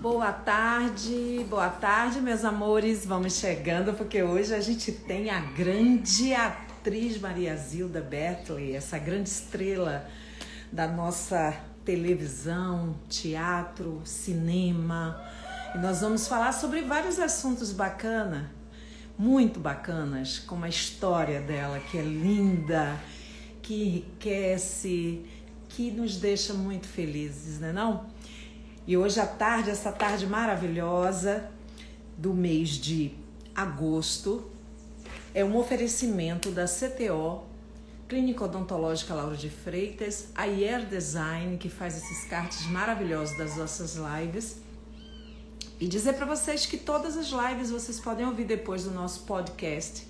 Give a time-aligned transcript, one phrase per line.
[0.00, 3.06] Boa tarde, boa tarde, meus amores.
[3.06, 9.30] Vamos chegando porque hoje a gente tem a grande atriz Maria Zilda Bertley, essa grande
[9.30, 10.06] estrela
[10.70, 15.18] da nossa televisão, teatro, cinema.
[15.74, 18.50] E nós vamos falar sobre vários assuntos bacana,
[19.18, 23.00] muito bacanas, como a história dela, que é linda,
[23.62, 25.24] que enriquece,
[25.70, 28.14] que nos deixa muito felizes, né não?
[28.86, 31.50] E hoje à tarde, essa tarde maravilhosa
[32.16, 33.12] do mês de
[33.52, 34.48] agosto,
[35.34, 37.42] é um oferecimento da CTO,
[38.08, 43.96] Clínica Odontológica Lauro de Freitas, a Ier Design, que faz esses cards maravilhosos das nossas
[43.96, 44.58] lives.
[45.80, 50.06] E dizer para vocês que todas as lives vocês podem ouvir depois do nosso podcast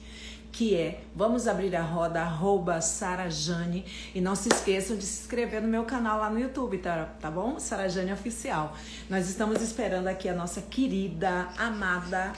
[0.57, 3.85] que é Vamos Abrir a Roda, arroba Sarajane.
[4.15, 7.31] E não se esqueçam de se inscrever no meu canal lá no YouTube, tá, tá
[7.31, 7.61] bom?
[7.61, 8.75] Sarajane Oficial.
[9.11, 12.33] Nós estamos esperando aqui a nossa querida, amada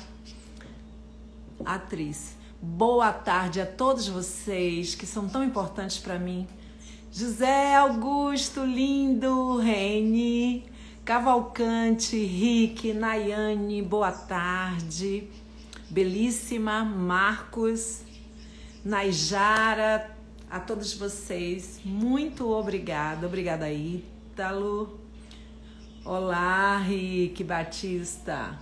[1.64, 2.34] atriz.
[2.60, 6.44] Boa tarde a todos vocês que são tão importantes para mim.
[7.12, 10.66] José Augusto, lindo, Rene,
[11.04, 15.28] Cavalcante, Rick, Nayane, boa tarde.
[15.88, 18.02] Belíssima, Marcos,
[18.88, 20.16] Naijara,
[20.50, 23.26] a todos vocês, muito obrigada.
[23.26, 24.98] Obrigada, Ítalo.
[26.02, 28.58] Olá, Rick Batista.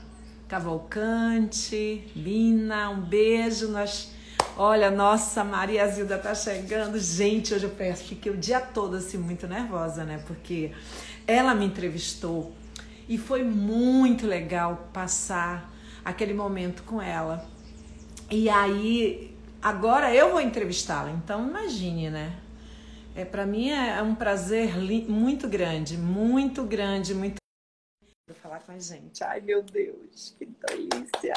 [0.49, 3.69] Cavalcante, Lina, um beijo.
[3.69, 4.13] Nós,
[4.57, 6.99] olha, nossa Maria Zilda tá chegando.
[6.99, 10.21] Gente, hoje eu peço, fiquei o dia todo assim muito nervosa, né?
[10.27, 10.73] Porque
[11.25, 12.53] ela me entrevistou
[13.09, 15.73] e foi muito legal passar
[16.05, 17.49] aquele momento com ela.
[18.29, 19.36] E aí
[19.67, 22.41] Agora eu vou entrevistá-la, então imagine, né?
[23.17, 24.77] É, para mim é, é um prazer
[25.09, 27.39] muito grande, muito grande, muito
[28.29, 29.25] Vou falar com a gente.
[29.25, 31.35] Ai, meu Deus, que delícia!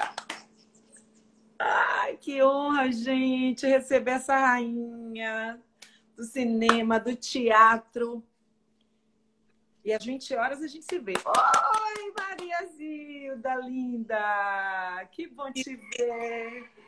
[1.57, 5.59] Ai, que honra, gente, receber essa rainha
[6.15, 8.23] do cinema, do teatro.
[9.83, 11.13] E às 20 horas a gente se vê.
[11.13, 15.07] Oi, Maria Zilda, linda!
[15.13, 16.78] Que bom te ver!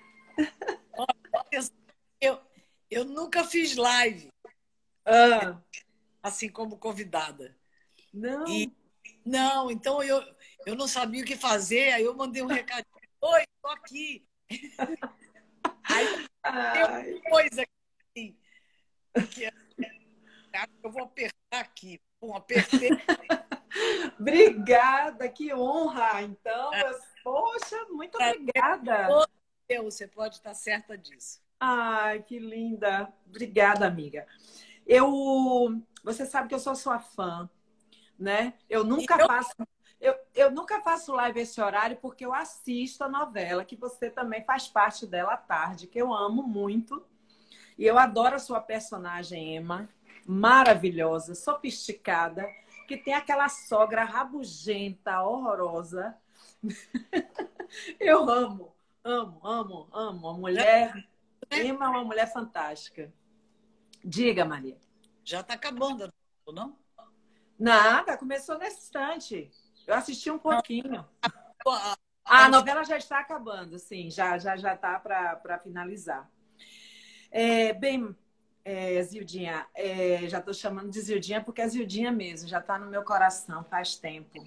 [2.20, 2.40] Eu,
[2.90, 4.30] eu nunca fiz live.
[5.06, 5.60] Ah.
[6.22, 7.58] Assim como convidada.
[8.14, 8.48] Não.
[8.48, 8.72] E,
[9.26, 10.22] não, então eu,
[10.66, 12.86] eu não sabia o que fazer, aí eu mandei um recado.
[13.22, 14.28] Oi, tô aqui.
[16.44, 18.38] Aí tem coisa assim,
[19.30, 19.52] que
[20.84, 22.00] eu vou apertar aqui.
[22.20, 22.90] Bom, apertei.
[24.20, 26.22] Obrigada, que honra.
[26.22, 27.00] Então, é.
[27.24, 29.08] poxa, muito obrigada.
[29.80, 31.42] Você pode estar certa disso.
[31.60, 33.14] Ai, que linda.
[33.30, 34.26] Obrigada, amiga.
[34.86, 37.50] Eu, você sabe que eu sou sua fã,
[38.18, 38.56] né?
[38.68, 39.28] Eu nunca eu...
[39.28, 39.54] faço
[40.02, 44.44] eu, eu nunca faço live esse horário porque eu assisto a novela, que você também
[44.44, 47.06] faz parte dela à tarde, que eu amo muito.
[47.78, 49.88] E eu adoro a sua personagem, Emma.
[50.26, 52.48] Maravilhosa, sofisticada,
[52.88, 56.18] que tem aquela sogra rabugenta, horrorosa.
[58.00, 58.74] eu amo.
[59.04, 60.30] Amo, amo, amo.
[60.30, 61.08] A mulher.
[61.52, 63.12] Emma é uma mulher fantástica.
[64.04, 64.78] Diga, Maria.
[65.24, 66.12] Já está acabando,
[66.48, 66.78] não?
[67.58, 69.52] Nada, começou nesse instante.
[69.86, 71.06] Eu assisti um pouquinho.
[71.68, 76.30] Ah, a novela já está acabando, sim, já já já está para finalizar.
[77.30, 78.16] É, bem,
[78.64, 82.90] é, Zildinha, é, já estou chamando de Zildinha porque é Zildinha mesmo, já está no
[82.90, 84.44] meu coração faz tempo.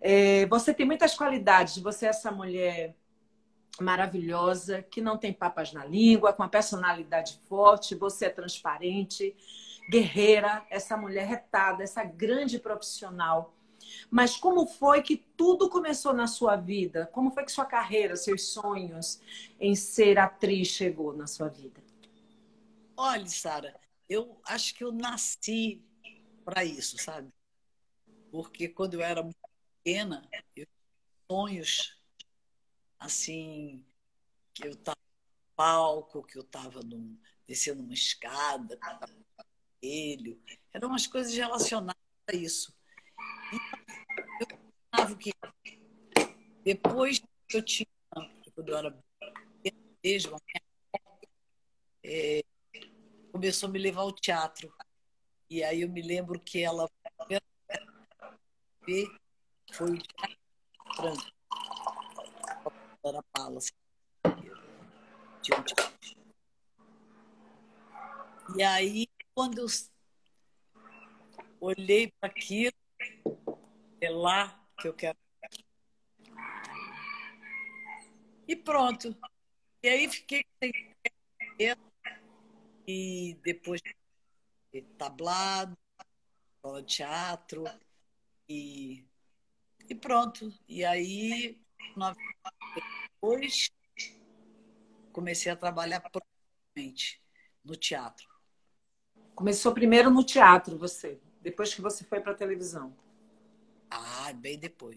[0.00, 2.94] É, você tem muitas qualidades, você é essa mulher
[3.80, 9.34] maravilhosa, que não tem papas na língua, com a personalidade forte, você é transparente,
[9.90, 13.54] guerreira, essa mulher retada, essa grande profissional.
[14.10, 17.06] Mas como foi que tudo começou na sua vida?
[17.12, 19.20] Como foi que sua carreira, seus sonhos
[19.58, 21.80] em ser atriz chegou na sua vida?
[22.96, 25.82] Olha, Sara, eu acho que eu nasci
[26.44, 27.32] para isso, sabe?
[28.30, 29.26] Porque quando eu era
[29.82, 30.66] pequena, eu tinha
[31.30, 31.99] sonhos
[33.00, 33.84] assim,
[34.52, 36.80] que eu estava no palco, que eu estava
[37.48, 38.78] descendo uma escada,
[39.80, 40.38] ele.
[40.72, 42.76] Eram umas coisas relacionadas a isso.
[43.52, 43.56] E
[44.42, 44.46] eu
[44.90, 45.32] pensava que
[46.62, 47.86] depois que eu tinha,
[48.54, 49.04] quando eu era
[50.04, 50.36] mesmo,
[52.04, 52.42] é,
[53.32, 54.72] começou a me levar ao teatro.
[55.48, 56.88] E aí eu me lembro que ela
[59.72, 61.40] foi o teatro
[63.04, 63.72] era Palace.
[68.56, 69.66] E aí, quando eu
[71.60, 72.74] olhei para aquilo,
[74.00, 75.18] é lá que eu quero.
[78.46, 79.16] E pronto.
[79.82, 80.72] E aí fiquei sem
[82.86, 83.80] e depois
[84.98, 85.76] tablado,
[86.86, 87.64] teatro
[88.48, 89.04] e,
[89.88, 90.52] e pronto.
[90.68, 91.60] E aí,
[93.20, 93.70] depois,
[95.12, 97.22] comecei a trabalhar profissionalmente
[97.64, 98.28] no teatro.
[99.34, 102.96] Começou primeiro no teatro, você, depois que você foi para a televisão.
[103.90, 104.96] Ah, bem depois.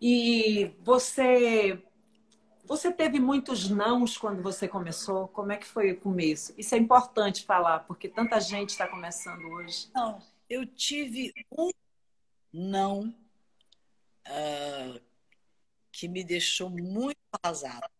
[0.00, 1.82] E você
[2.66, 5.28] você teve muitos nãos quando você começou?
[5.28, 6.54] Como é que foi o começo?
[6.56, 9.90] Isso é importante falar, porque tanta gente está começando hoje.
[9.94, 10.18] Não,
[10.48, 11.70] eu tive um
[12.50, 13.14] não
[14.28, 15.00] uh,
[15.92, 17.90] que me deixou muito arrasada,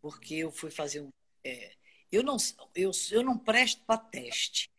[0.00, 1.10] porque eu fui fazer um.
[1.44, 1.74] É,
[2.10, 2.36] eu, não,
[2.74, 4.70] eu, eu não presto para teste,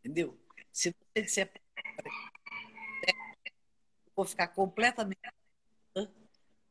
[0.00, 0.38] entendeu?
[0.72, 1.52] Se você disser.
[3.06, 5.20] Eu vou ficar completamente.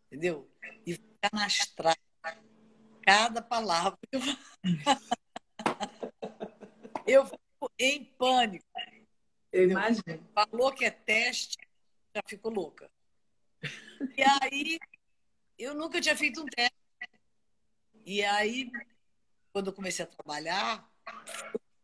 [0.07, 0.49] Entendeu?
[0.85, 1.99] E ficar na estrada
[3.05, 3.99] cada palavra.
[7.05, 8.65] Eu fico em pânico.
[9.51, 10.27] Eu imagino.
[10.33, 11.57] Falou que é teste,
[12.15, 12.89] já fico louca.
[14.17, 14.79] E aí,
[15.57, 16.75] eu nunca tinha feito um teste.
[18.05, 18.71] E aí,
[19.51, 20.89] quando eu comecei a trabalhar,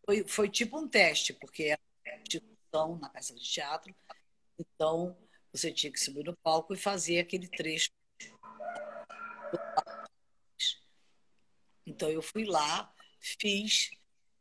[0.06, 1.81] foi, foi tipo um teste, porque era
[2.22, 3.95] instituição na peça de teatro.
[4.60, 5.18] Então,
[5.51, 7.92] você tinha que subir no palco e fazer aquele trecho
[11.86, 13.92] então eu fui lá, fiz,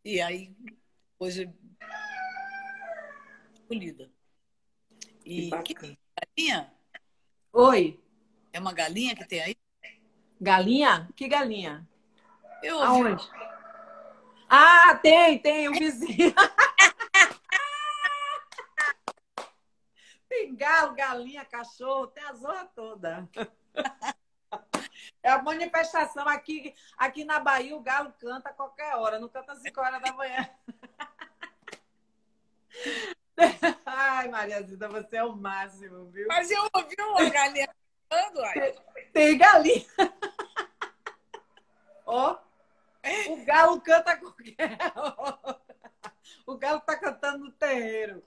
[0.04, 0.54] e aí
[1.10, 1.52] depois eu
[3.54, 4.10] escolhida.
[5.24, 6.72] E que, galinha?
[7.52, 8.00] Oi.
[8.52, 9.56] É uma galinha que tem aí?
[10.40, 11.08] Galinha?
[11.16, 11.84] Que galinha?
[12.62, 12.86] Eu ouvi.
[12.86, 13.28] Aonde?
[14.48, 16.32] Ah, tem, tem, o vizinho.
[20.28, 23.28] tem galo, galinha, cachorro, tem a zona toda.
[25.22, 26.28] É a manifestação.
[26.28, 30.02] Aqui, aqui na Bahia, o galo canta a qualquer hora, não canta às 5 horas
[30.02, 30.48] da manhã.
[33.86, 36.26] Ai, Maria Zida, você é o máximo, viu?
[36.28, 37.68] Mas eu ouvi uma galinha
[38.08, 38.74] cantando, ai.
[39.12, 39.86] Tem galinha.
[42.06, 45.60] Ó, oh, o galo canta qualquer hora.
[46.46, 48.22] O galo tá cantando no terreiro.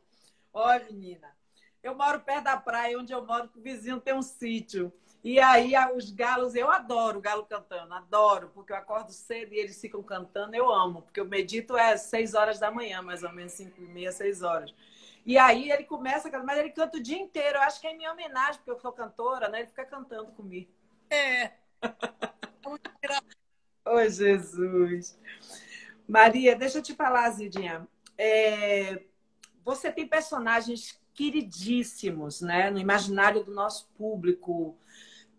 [0.53, 1.35] Ó, menina,
[1.81, 4.93] eu moro perto da praia, onde eu moro, o vizinho tem um sítio.
[5.23, 9.57] E aí os galos, eu adoro o galo cantando, adoro, porque eu acordo cedo e
[9.57, 13.31] eles ficam cantando, eu amo, porque eu medito é seis horas da manhã, mais ou
[13.31, 14.73] menos cinco e meia, seis horas.
[15.25, 17.57] E aí ele começa a cantar, mas ele canta o dia inteiro.
[17.57, 19.59] Eu acho que é minha homenagem, porque eu sou cantora, né?
[19.59, 20.69] Ele fica cantando comigo.
[21.09, 21.51] É.
[23.85, 25.17] Oi, Jesus.
[26.07, 27.87] Maria, deixa eu te falar, Zidinha.
[28.17, 29.01] É...
[29.63, 32.69] Você tem personagens queridíssimos, né?
[32.69, 34.77] No imaginário do nosso público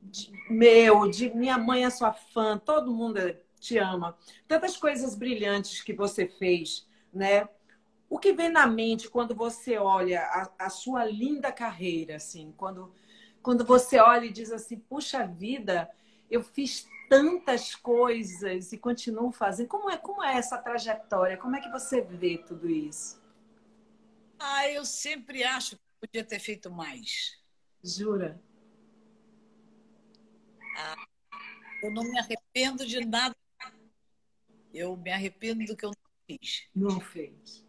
[0.03, 3.19] de, meu, de minha mãe é sua fã, todo mundo
[3.59, 4.17] te ama.
[4.47, 7.49] Tantas coisas brilhantes que você fez, né?
[8.15, 12.95] O que vem na mente quando você olha a, a sua linda carreira, assim, quando,
[13.43, 15.91] quando você olha e diz assim, puxa vida,
[16.31, 19.67] eu fiz tantas coisas e continuo fazendo.
[19.67, 21.37] Como é, como é essa trajetória?
[21.37, 23.21] Como é que você vê tudo isso?
[24.39, 27.43] Ah, eu sempre acho que podia ter feito mais.
[27.83, 28.41] Jura?
[31.83, 33.35] eu não me arrependo de nada.
[34.73, 36.69] Eu me arrependo do que eu não fiz.
[36.73, 37.64] Não fez.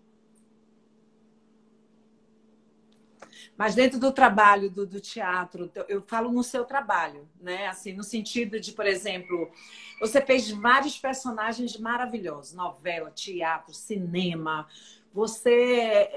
[3.58, 7.68] Mas dentro do trabalho do, do, teatro, eu falo no seu trabalho, né?
[7.68, 9.50] Assim, no sentido de, por exemplo,
[10.00, 14.68] você fez vários personagens maravilhosos, novela, teatro, cinema.
[15.14, 16.10] Você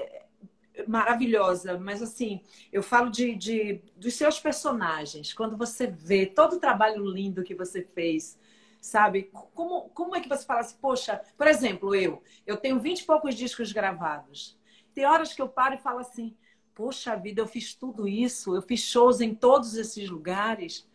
[0.87, 6.59] maravilhosa, mas assim, eu falo de, de, dos seus personagens, quando você vê todo o
[6.59, 8.39] trabalho lindo que você fez,
[8.81, 9.29] sabe?
[9.53, 13.05] Como, como é que você fala assim, poxa, por exemplo, eu, eu tenho vinte e
[13.05, 14.57] poucos discos gravados.
[14.93, 16.35] Tem horas que eu paro e falo assim,
[16.79, 20.87] poxa vida, eu fiz tudo isso, eu fiz shows em todos esses lugares.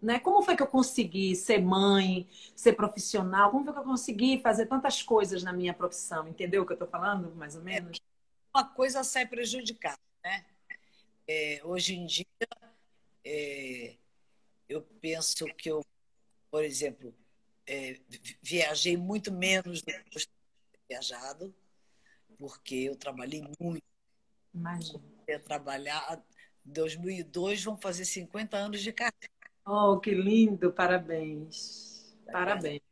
[0.00, 0.20] Né?
[0.20, 3.50] Como foi que eu consegui ser mãe, ser profissional?
[3.50, 6.28] Como foi que eu consegui fazer tantas coisas na minha profissão?
[6.28, 7.98] Entendeu o que eu estou falando, mais ou menos?
[8.54, 9.98] uma coisa sai prejudicada.
[10.22, 10.46] Né?
[11.26, 12.26] É, hoje em dia,
[13.24, 13.96] é,
[14.68, 15.84] eu penso que eu,
[16.52, 17.12] por exemplo,
[17.66, 17.98] é,
[18.40, 20.22] viajei muito menos do que eu
[20.88, 21.52] viajado,
[22.38, 23.82] porque eu trabalhei muito.
[24.54, 25.11] Imagina.
[25.38, 26.22] Trabalhar.
[26.64, 29.30] Em 2002 vão fazer 50 anos de carreira.
[29.66, 30.72] Oh, que lindo!
[30.72, 32.16] Parabéns.
[32.30, 32.82] Parabéns.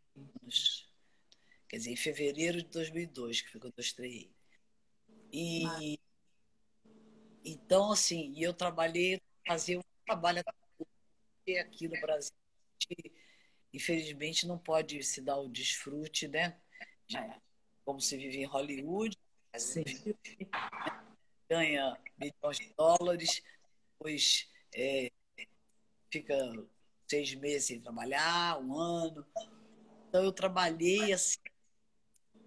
[1.69, 4.31] Quer dizer, em fevereiro de 2002, que foi quando eu estreiei.
[5.33, 5.99] E,
[7.45, 10.43] Então, assim, eu trabalhei, fazia um trabalho
[11.61, 12.33] aqui no Brasil.
[13.73, 16.59] Infelizmente, não pode se dar o desfrute, né?
[17.07, 17.17] De,
[17.85, 19.17] como se vive em Hollywood.
[19.57, 19.85] Sim.
[21.51, 23.43] Ganha milhões de dólares,
[23.93, 25.11] depois é,
[26.09, 26.37] fica
[27.09, 29.27] seis meses sem trabalhar, um ano.
[30.09, 31.41] Então, eu trabalhei assim,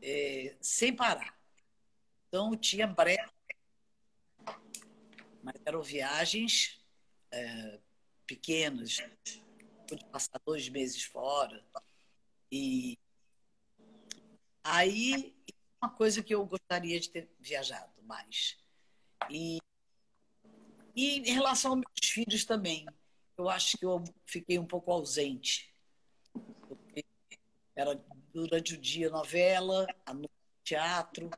[0.02, 1.38] é, sem parar.
[2.30, 3.30] Então, tinha breve,
[5.44, 6.82] mas eram viagens
[7.30, 7.80] é,
[8.26, 11.62] pequenas, de passar dois meses fora.
[12.50, 12.98] E
[14.64, 15.36] aí,
[15.82, 18.63] uma coisa que eu gostaria de ter viajado mais.
[19.30, 19.60] E,
[20.96, 22.86] e em relação aos meus filhos também,
[23.38, 25.74] eu acho que eu fiquei um pouco ausente.
[27.76, 28.00] Era
[28.34, 30.32] durante o dia novela, à noite
[30.64, 31.30] teatro.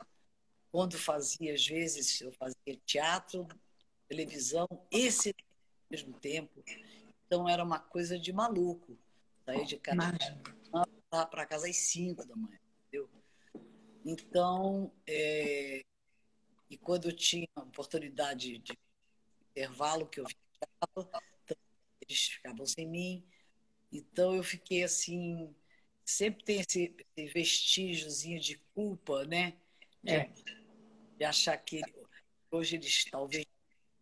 [0.71, 3.47] Quando fazia, às vezes, eu fazia teatro,
[4.07, 5.35] televisão esse ao
[5.89, 6.63] mesmo tempo.
[7.25, 8.97] Então era uma coisa de maluco.
[9.45, 10.17] Sair de casa
[11.09, 13.09] para casa às 5 da manhã, entendeu?
[14.03, 15.81] Então, é...
[16.69, 18.77] e quando eu tinha oportunidade de
[19.51, 21.23] intervalo que eu viajava,
[22.01, 23.23] eles ficavam sem mim.
[23.91, 25.53] Então eu fiquei assim,
[26.03, 29.57] sempre tem esse, esse vestígiozinho de culpa, né?
[30.03, 30.31] De, é.
[31.17, 31.81] de achar que
[32.51, 33.45] hoje eles talvez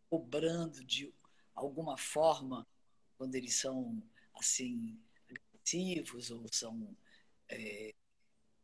[0.09, 1.13] cobrando de
[1.55, 2.67] alguma forma
[3.17, 4.01] quando eles são
[4.35, 6.95] assim agressivos ou são
[7.49, 7.93] é,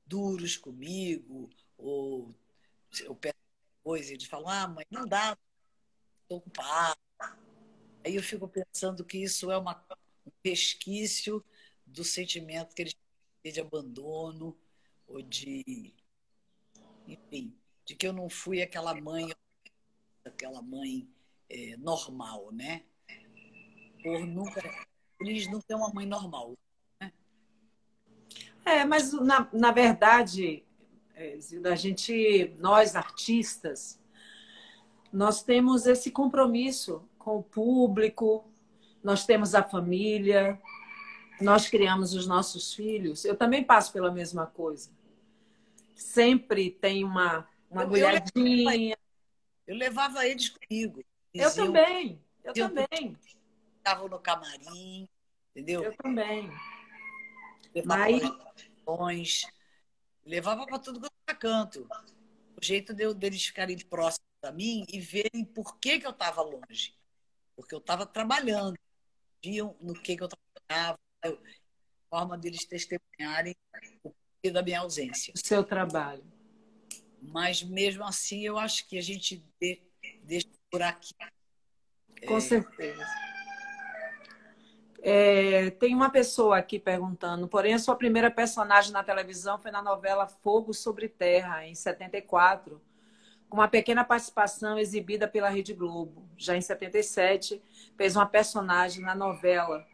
[0.06, 2.36] duros comigo ou
[3.02, 3.39] eu peço
[3.84, 5.38] coisa eles falam ah mãe não dá
[6.24, 7.00] estou ocupado
[8.04, 9.84] aí eu fico pensando que isso é uma,
[10.26, 11.44] um resquício
[11.86, 12.96] do sentimento que eles
[13.42, 14.58] têm de abandono
[15.08, 15.94] ou de
[17.08, 17.56] enfim
[17.86, 19.34] de que eu não fui aquela mãe
[20.24, 21.10] aquela mãe
[21.50, 22.86] é, normal né
[24.02, 24.62] por nunca.
[25.22, 26.58] Eles não têm uma mãe normal.
[27.00, 27.12] Né?
[28.66, 30.64] É, mas na, na verdade,
[31.66, 34.00] a gente, nós artistas,
[35.12, 38.46] nós temos esse compromisso com o público,
[39.04, 40.60] nós temos a família,
[41.42, 43.26] nós criamos os nossos filhos.
[43.26, 44.90] Eu também passo pela mesma coisa.
[45.96, 48.98] Sempre tem uma, uma eu, mulherzinha.
[49.68, 51.04] Eu levava eles comigo.
[51.34, 53.18] Eu também, eu também
[53.78, 55.08] estavam no camarim,
[55.52, 55.84] entendeu?
[55.84, 56.50] Eu também.
[57.76, 58.10] Levava
[58.88, 59.46] Mas...
[60.30, 61.88] levava para tudo quanto era canto.
[62.56, 66.42] O jeito de, deles ficarem próximos a mim e verem por que, que eu estava
[66.42, 66.94] longe.
[67.56, 68.78] Porque eu estava trabalhando.
[69.44, 71.00] Viam no que, que eu trabalhava.
[71.26, 71.30] a
[72.10, 73.56] forma deles testemunharem
[74.04, 75.34] o porquê da minha ausência.
[75.36, 76.24] O seu trabalho.
[77.22, 79.44] Mas mesmo assim, eu acho que a gente
[80.24, 81.14] deixa por aqui.
[82.28, 82.42] Com é...
[82.42, 83.06] certeza.
[85.02, 89.82] É, tem uma pessoa aqui perguntando, porém a sua primeira personagem na televisão foi na
[89.82, 92.82] novela Fogo sobre Terra, em 74,
[93.50, 96.28] com uma pequena participação exibida pela Rede Globo.
[96.38, 97.62] Já em 77,
[97.98, 99.86] fez uma personagem na novela.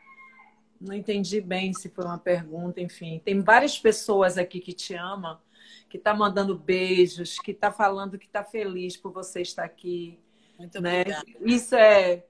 [0.82, 3.22] Não entendi bem se foi uma pergunta, enfim.
[3.24, 5.40] Tem várias pessoas aqui que te amam,
[5.88, 10.20] que tá mandando beijos, que tá falando que tá feliz por você estar aqui.
[10.58, 11.02] Muito né?
[11.02, 11.26] obrigada.
[11.42, 12.26] Isso é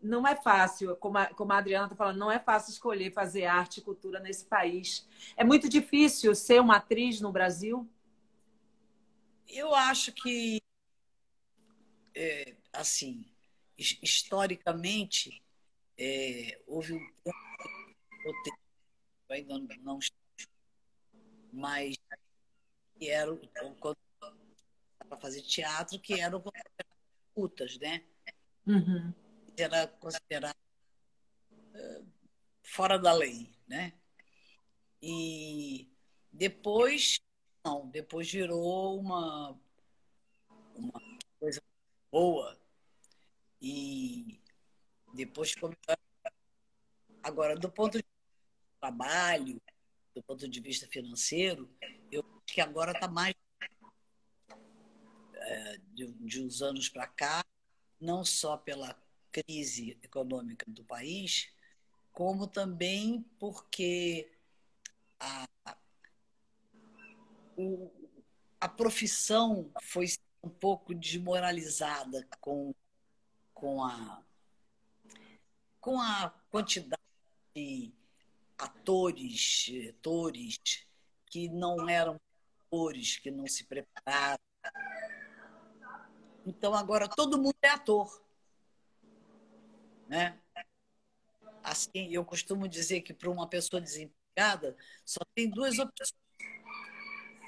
[0.00, 3.44] não é fácil, como a, como a Adriana está falando, não é fácil escolher fazer
[3.46, 5.06] arte e cultura nesse país.
[5.36, 7.88] É muito difícil ser uma atriz no Brasil?
[9.48, 10.60] Eu acho que,
[12.14, 13.24] é, assim,
[13.76, 15.42] historicamente,
[15.96, 17.00] é, houve um
[18.44, 18.58] tempo,
[19.30, 19.98] ainda não
[21.50, 21.96] mas
[22.98, 23.34] que era
[25.08, 26.42] para fazer teatro, que eram
[27.34, 28.04] putas, né?
[28.66, 29.12] Uhum
[29.62, 30.56] era considerado
[31.74, 32.06] uh,
[32.62, 33.92] fora da lei, né?
[35.02, 35.90] E
[36.32, 37.20] depois,
[37.64, 39.58] não, depois virou uma,
[40.74, 41.00] uma
[41.38, 41.62] coisa
[42.10, 42.58] boa.
[43.60, 44.40] E
[45.14, 45.54] depois
[47.22, 49.60] Agora, do ponto de vista do trabalho,
[50.14, 51.68] do ponto de vista financeiro,
[52.10, 53.34] eu acho que agora está mais
[55.34, 57.44] é, de, de uns anos para cá,
[58.00, 58.94] não só pela
[59.42, 61.48] crise econômica do país,
[62.12, 64.30] como também porque
[65.20, 65.46] a,
[67.56, 67.90] o,
[68.60, 70.06] a profissão foi
[70.42, 72.74] um pouco desmoralizada com,
[73.54, 74.22] com, a,
[75.80, 77.02] com a quantidade
[77.54, 77.92] de
[78.56, 80.58] atores, atores
[81.26, 82.18] que não eram
[82.66, 84.38] atores, que não se prepararam.
[86.46, 88.27] Então agora todo mundo é ator.
[90.08, 90.40] Né?
[91.62, 96.14] Assim, eu costumo dizer que para uma pessoa desempregada só tem duas opções: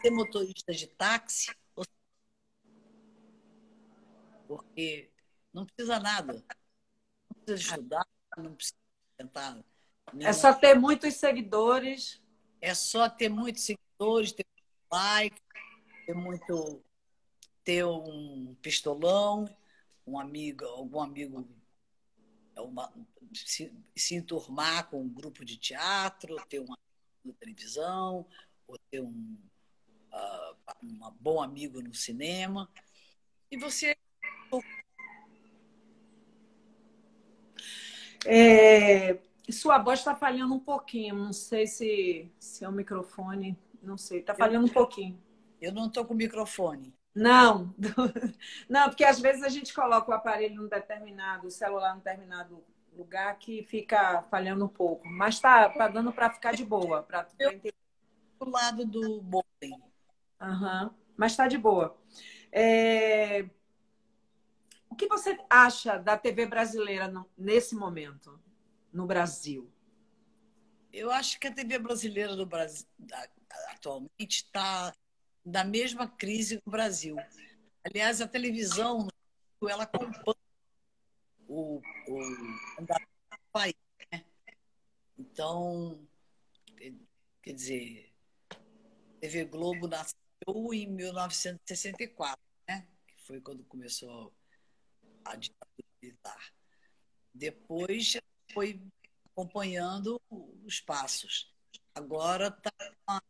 [0.02, 1.54] ser motorista de táxi,
[4.46, 5.10] porque
[5.52, 8.76] não precisa nada, não precisa estudar, não precisa
[9.16, 9.64] tentar.
[10.20, 12.20] É só ter muitos seguidores.
[12.60, 14.44] É só ter muitos seguidores, ter
[14.92, 15.40] like,
[16.04, 16.82] ter muito,
[17.64, 19.46] ter um pistolão,
[20.06, 21.48] um amigo, algum amigo
[22.60, 22.92] uma,
[23.34, 26.78] se, se enturmar com um grupo de teatro, ter uma
[27.38, 28.26] televisão,
[28.66, 29.38] ou ter um,
[30.12, 32.70] uh, um bom amigo no cinema.
[33.50, 33.96] E você.
[38.26, 39.18] É,
[39.50, 41.14] sua voz está falhando um pouquinho.
[41.16, 43.58] Não sei se, se é o microfone.
[43.82, 45.20] Não sei, está falhando um pouquinho.
[45.60, 46.94] Eu não estou com microfone.
[47.14, 47.74] Não,
[48.68, 52.64] não, porque às vezes a gente coloca o aparelho num determinado, o celular num determinado
[52.96, 55.06] lugar que fica falhando um pouco.
[55.08, 57.02] Mas tá, tá dando para ficar de boa.
[57.02, 57.26] Pra...
[58.38, 59.82] Do lado do bowling.
[60.40, 60.90] Uhum.
[61.16, 61.96] Mas está de boa.
[62.52, 63.48] É...
[64.88, 68.40] O que você acha da TV brasileira nesse momento,
[68.92, 69.70] no Brasil?
[70.92, 72.86] Eu acho que a TV brasileira do Brasil
[73.68, 74.92] atualmente está
[75.50, 77.16] da mesma crise que o Brasil.
[77.84, 79.08] Aliás, a televisão
[79.68, 80.36] ela acompanha
[81.48, 82.86] o, o
[83.52, 83.74] país.
[84.12, 84.24] Né?
[85.18, 86.06] Então,
[87.42, 88.12] quer dizer,
[89.20, 90.14] TV Globo nasceu
[90.72, 92.86] em 1964, né?
[93.06, 94.32] que foi quando começou
[95.24, 96.52] a ditadura militar.
[97.34, 98.16] Depois
[98.52, 98.80] foi
[99.26, 100.20] acompanhando
[100.64, 101.52] os passos.
[101.94, 102.72] Agora está
[103.06, 103.22] uma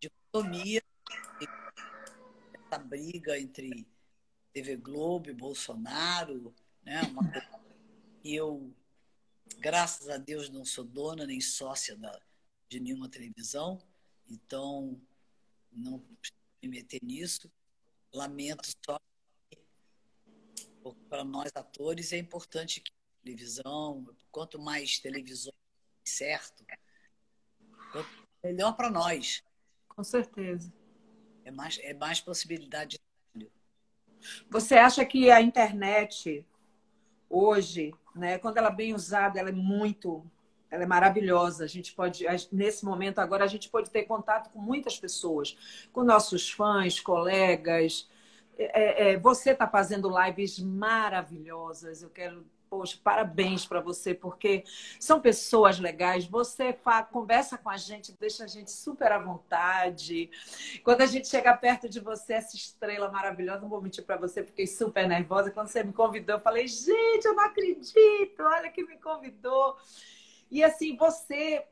[0.00, 0.82] dicotomia,
[2.76, 3.88] essa briga entre
[4.52, 7.00] TV Globo e Bolsonaro, né?
[7.02, 7.22] Uma
[8.22, 8.74] e eu,
[9.58, 12.20] graças a Deus, não sou dona nem sócia da,
[12.68, 13.80] de nenhuma televisão,
[14.28, 15.00] então
[15.72, 16.04] não
[16.62, 17.50] me meter nisso.
[18.12, 19.00] Lamento só
[21.08, 25.52] para nós atores é importante que televisão, quanto mais televisão
[26.04, 26.64] certo,
[28.42, 29.42] melhor para nós.
[29.88, 30.72] Com certeza.
[31.46, 33.00] É mais, é mais possibilidade de
[33.32, 33.52] trabalho.
[34.50, 36.44] Você acha que a internet
[37.30, 38.38] hoje né?
[38.38, 40.24] Quando ela é bem usada, ela é muito,
[40.70, 41.64] ela é maravilhosa.
[41.64, 45.56] A gente pode, nesse momento agora, a gente pode ter contato com muitas pessoas,
[45.92, 48.08] com nossos fãs, colegas.
[48.58, 52.02] É, é, você está fazendo lives maravilhosas.
[52.02, 54.64] Eu quero Poxa, parabéns para você, porque
[54.98, 56.26] são pessoas legais.
[56.26, 60.28] Você fala, conversa com a gente, deixa a gente super à vontade.
[60.82, 64.42] Quando a gente chega perto de você, essa estrela maravilhosa, não vou mentir para você,
[64.42, 65.50] fiquei super nervosa.
[65.50, 69.76] Quando você me convidou, eu falei, gente, eu não acredito, olha que me convidou.
[70.50, 71.64] E assim, você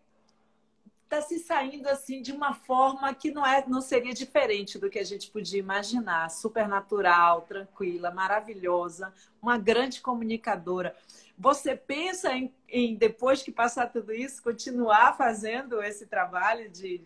[1.05, 4.99] está se saindo assim de uma forma que não é não seria diferente do que
[4.99, 6.31] a gente podia imaginar.
[6.31, 10.97] Super natural tranquila maravilhosa uma grande comunicadora.
[11.39, 17.05] Você pensa em, em depois que passar tudo isso continuar fazendo esse trabalho de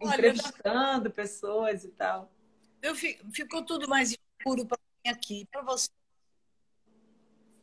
[0.00, 2.30] Olha, entrevistando pessoas e tal?
[2.82, 5.46] Eu fico, ficou tudo mais escuro para mim aqui.
[5.50, 5.88] Para você?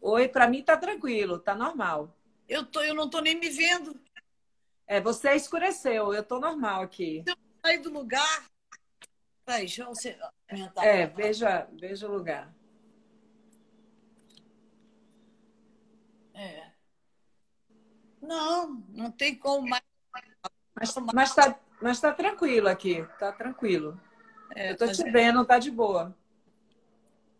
[0.02, 2.16] Oi para mim tá tranquilo tá normal.
[2.48, 4.00] Eu tô eu não tô nem me vendo
[4.88, 7.24] é, você escureceu, eu tô normal aqui.
[7.26, 8.46] Eu sair do lugar.
[9.46, 9.94] Peraí, deixa eu
[10.52, 10.86] aumentar.
[10.86, 12.54] É, veja, veja o lugar.
[16.34, 16.72] É.
[18.22, 19.84] Não, não tem como mais.
[20.76, 24.00] Mas, mas, tá, mas tá tranquilo aqui, tá tranquilo.
[24.54, 26.16] É, eu tô te vendo, tá de boa.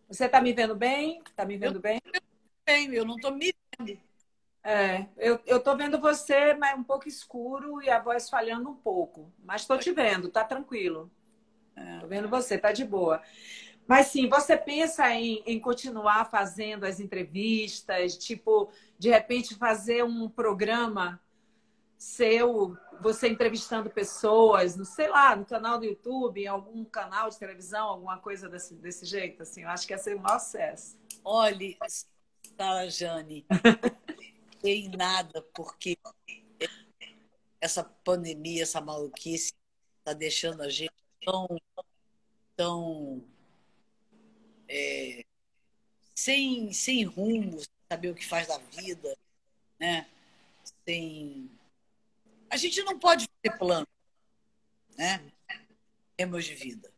[0.08, 1.22] Você tá me vendo bem?
[1.36, 2.00] Tá me vendo eu, bem?
[2.66, 4.00] Bem, eu não tô me vendo.
[4.68, 8.74] É, eu, eu tô vendo você, mas um pouco escuro e a voz falhando um
[8.76, 9.32] pouco.
[9.44, 11.12] Mas estou te vendo, tá tranquilo.
[11.76, 12.00] É.
[12.00, 13.22] Tô vendo você, tá de boa.
[13.88, 20.28] Mas sim, você pensa em, em continuar fazendo as entrevistas, tipo, de repente fazer um
[20.28, 21.22] programa
[21.96, 27.38] seu, você entrevistando pessoas, não sei lá, no canal do YouTube, em algum canal de
[27.38, 30.98] televisão, alguma coisa desse, desse jeito, assim, eu acho que ia ser um maior sucesso.
[31.24, 31.78] Olhe,
[32.58, 33.46] Sara Jane,
[34.70, 35.98] em nada, porque
[37.60, 39.54] essa pandemia, essa maluquice
[40.00, 41.48] está deixando a gente tão,
[42.56, 43.24] tão
[44.68, 45.26] é,
[46.14, 49.18] sem, sem rumo, sem saber o que faz da vida,
[49.80, 50.08] né?
[50.88, 51.50] Sem...
[52.50, 53.88] A gente não pode ter plano,
[54.98, 55.32] né?
[56.16, 56.92] Temos de vida.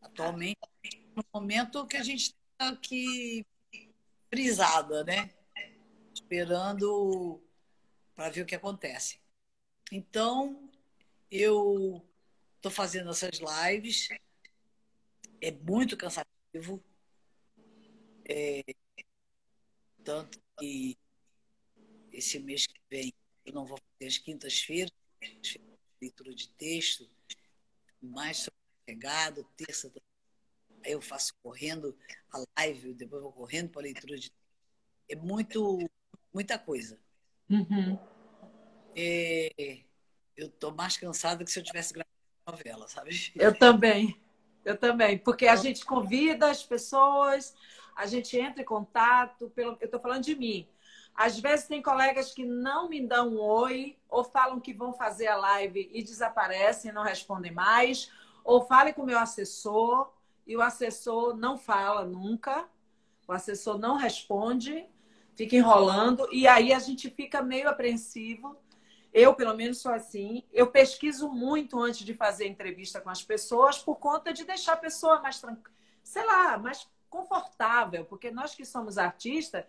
[0.00, 0.58] Atualmente,
[1.14, 3.44] no momento que a gente aqui
[4.30, 5.30] frisada, né?
[6.20, 7.42] Esperando
[8.14, 9.18] para ver o que acontece.
[9.90, 10.70] Então,
[11.30, 12.04] eu
[12.56, 14.08] estou fazendo essas lives.
[15.40, 16.82] É muito cansativo.
[18.28, 18.62] É,
[20.04, 20.96] tanto que
[22.12, 23.12] esse mês que vem
[23.44, 24.92] eu não vou fazer as quintas-feiras,
[26.00, 27.10] leitura de texto,
[28.00, 29.90] mais sossegado, terça
[30.84, 31.96] aí eu faço correndo
[32.30, 34.32] a live, depois vou correndo para a leitura de
[35.08, 35.78] é muito
[36.32, 36.98] muita coisa.
[37.48, 37.98] Uhum.
[38.96, 39.80] É,
[40.36, 42.10] eu estou mais cansada que se eu tivesse gravado
[42.46, 43.32] novela, sabe?
[43.36, 44.20] Eu também,
[44.64, 47.54] eu também, porque a gente convida as pessoas,
[47.94, 50.66] a gente entra em contato, pelo, eu estou falando de mim.
[51.14, 55.26] Às vezes tem colegas que não me dão um oi, ou falam que vão fazer
[55.26, 58.10] a live e desaparecem, não respondem mais,
[58.44, 60.12] ou fale com o meu assessor
[60.46, 62.68] e o assessor não fala nunca,
[63.28, 64.86] o assessor não responde,
[65.40, 68.56] fica enrolando, e aí a gente fica meio apreensivo.
[69.12, 70.44] Eu, pelo menos, sou assim.
[70.52, 74.76] Eu pesquiso muito antes de fazer entrevista com as pessoas por conta de deixar a
[74.76, 75.74] pessoa mais tranquila,
[76.04, 79.64] sei lá, mais confortável, porque nós que somos artistas,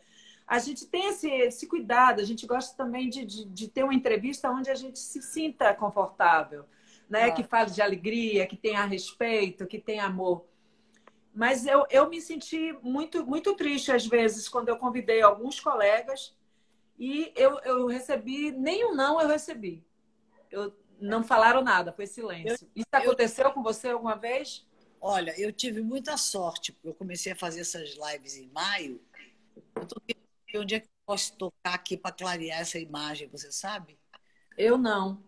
[0.46, 3.94] a gente tem esse, esse cuidado, a gente gosta também de, de, de, ter uma
[3.94, 6.66] entrevista onde a gente se sinta confortável,
[7.10, 7.32] né?
[7.32, 10.46] Que fale de alegria, que tenha respeito, que tenha amor.
[11.34, 16.36] Mas eu, eu me senti muito, muito triste às vezes quando eu convidei alguns colegas
[17.00, 19.84] e eu, eu recebi, nenhum não eu recebi.
[20.50, 22.70] Eu, não falaram nada, foi silêncio.
[22.76, 24.68] Isso aconteceu eu, com você alguma vez?
[25.00, 29.02] Olha, eu tive muita sorte, porque eu comecei a fazer essas lives em maio.
[29.76, 30.02] Eu tô
[30.60, 33.98] onde é que eu posso tocar aqui para clarear essa imagem, você sabe?
[34.58, 35.24] Eu não.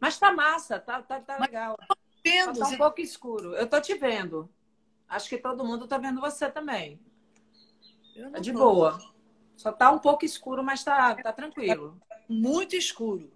[0.00, 1.76] Mas tá massa, tá, tá, tá legal.
[2.24, 3.54] Vendo, tá um pouco escuro.
[3.54, 4.50] Eu tô te vendo.
[5.08, 7.00] Acho que todo mundo tá vendo você também.
[8.34, 8.58] É de tô.
[8.58, 8.98] boa.
[9.56, 12.00] Só tá um pouco escuro, mas tá, tá tranquilo.
[12.28, 13.32] Muito escuro.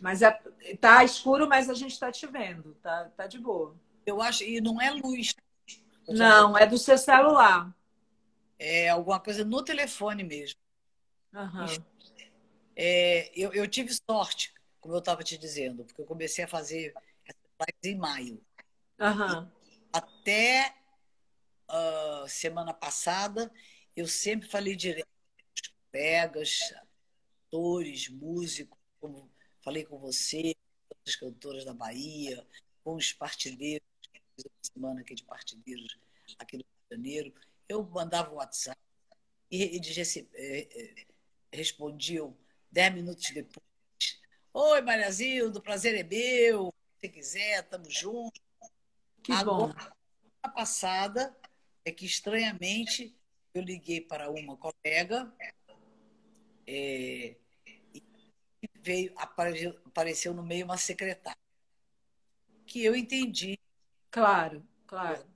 [0.00, 0.30] Mas é,
[0.80, 2.74] tá escuro, mas a gente tá te vendo.
[2.76, 3.76] Tá, tá de boa.
[4.06, 5.34] Eu acho, e não é luz.
[6.08, 7.74] Não, é do seu celular.
[8.58, 10.58] É alguma coisa no telefone mesmo.
[11.32, 11.84] Uhum.
[12.76, 16.94] É, eu, eu, tive sorte, como eu estava te dizendo, porque eu comecei a fazer
[17.82, 18.40] em maio.
[18.98, 19.48] Uhum.
[19.92, 20.74] Até
[21.70, 23.52] uh, semana passada,
[23.96, 25.08] eu sempre falei direto
[25.92, 26.58] colegas,
[27.46, 29.30] atores, músicos, como
[29.62, 30.54] falei com você,
[30.88, 32.44] com as cantoras da Bahia,
[32.82, 33.86] com os partideiros,
[34.34, 35.96] fiz uma semana aqui de partideiros
[36.38, 37.34] aqui no Rio de Janeiro
[37.68, 38.78] eu mandava o WhatsApp
[39.50, 41.06] e eles é, é,
[41.52, 42.36] respondiam
[42.70, 43.64] dez minutos depois.
[44.52, 46.72] Oi, Maria Zildo, prazer é meu.
[47.00, 48.40] Se quiser, estamos juntos.
[49.22, 49.72] Que Agora,
[50.42, 50.50] bom.
[50.52, 51.34] Passada
[51.84, 53.16] é que, estranhamente,
[53.52, 55.32] eu liguei para uma colega
[56.66, 57.36] é,
[57.94, 58.02] e
[58.80, 61.38] veio, apareceu, apareceu no meio uma secretária.
[62.66, 63.58] Que eu entendi.
[64.10, 65.34] Claro, claro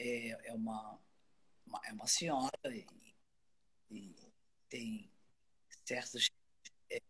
[0.00, 0.98] é, é, uma,
[1.66, 2.86] uma, é uma senhora e,
[3.90, 4.14] e
[4.68, 5.10] tem
[5.84, 6.30] certos
[6.90, 7.00] é,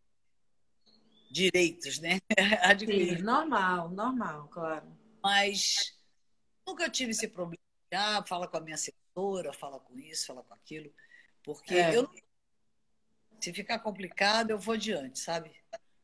[1.30, 2.18] direitos, né?
[2.78, 4.98] Sim, normal, normal, claro.
[5.22, 5.96] Mas
[6.66, 7.69] nunca tive esse problema.
[7.92, 10.92] Ah, fala com a minha assessora, fala com isso, fala com aquilo.
[11.42, 11.96] Porque é.
[11.96, 12.08] eu
[13.40, 15.50] se ficar complicado, eu vou adiante, sabe?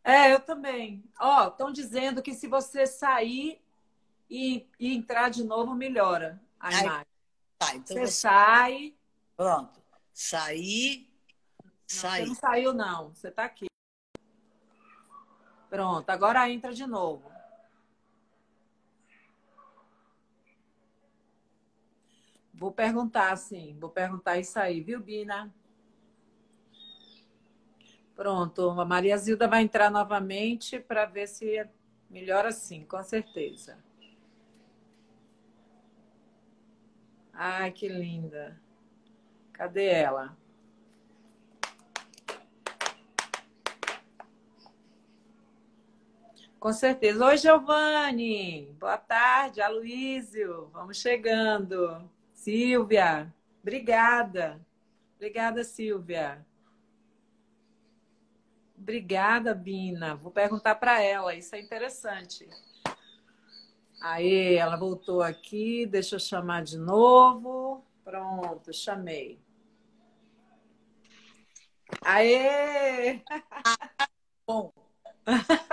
[0.03, 1.05] É, eu também.
[1.21, 3.61] Ó, estão dizendo que se você sair
[4.31, 7.07] e, e entrar de novo, melhora a Aí, imagem.
[7.59, 8.95] Tá, então você, você sai.
[9.37, 9.83] Pronto.
[10.13, 11.11] Saí.
[11.87, 12.23] Saí.
[12.23, 13.15] Você não saiu, não.
[13.15, 13.67] Você está aqui.
[15.69, 17.31] Pronto, agora entra de novo.
[22.57, 23.77] Vou perguntar, sim.
[23.79, 25.55] Vou perguntar isso aí, viu, Bina?
[28.15, 31.69] Pronto, a Maria Zilda vai entrar novamente para ver se
[32.09, 33.79] melhora sim, com certeza.
[37.35, 38.59] Ai, que linda.
[39.53, 40.35] Cadê ela?
[46.59, 47.23] Com certeza.
[47.27, 48.75] Oi, Giovanni.
[48.81, 50.71] Boa tarde, Aloísio.
[50.73, 52.11] Vamos chegando.
[52.47, 54.65] Silvia, obrigada.
[55.17, 56.47] Obrigada, Silvia.
[58.79, 60.15] Obrigada, Bina.
[60.15, 61.35] Vou perguntar para ela.
[61.35, 62.49] Isso é interessante.
[64.01, 65.87] Aí, ela voltou aqui.
[65.87, 67.85] Deixa eu chamar de novo.
[68.05, 69.41] Pronto, chamei.
[72.01, 73.25] Aê!
[74.47, 74.73] Bom.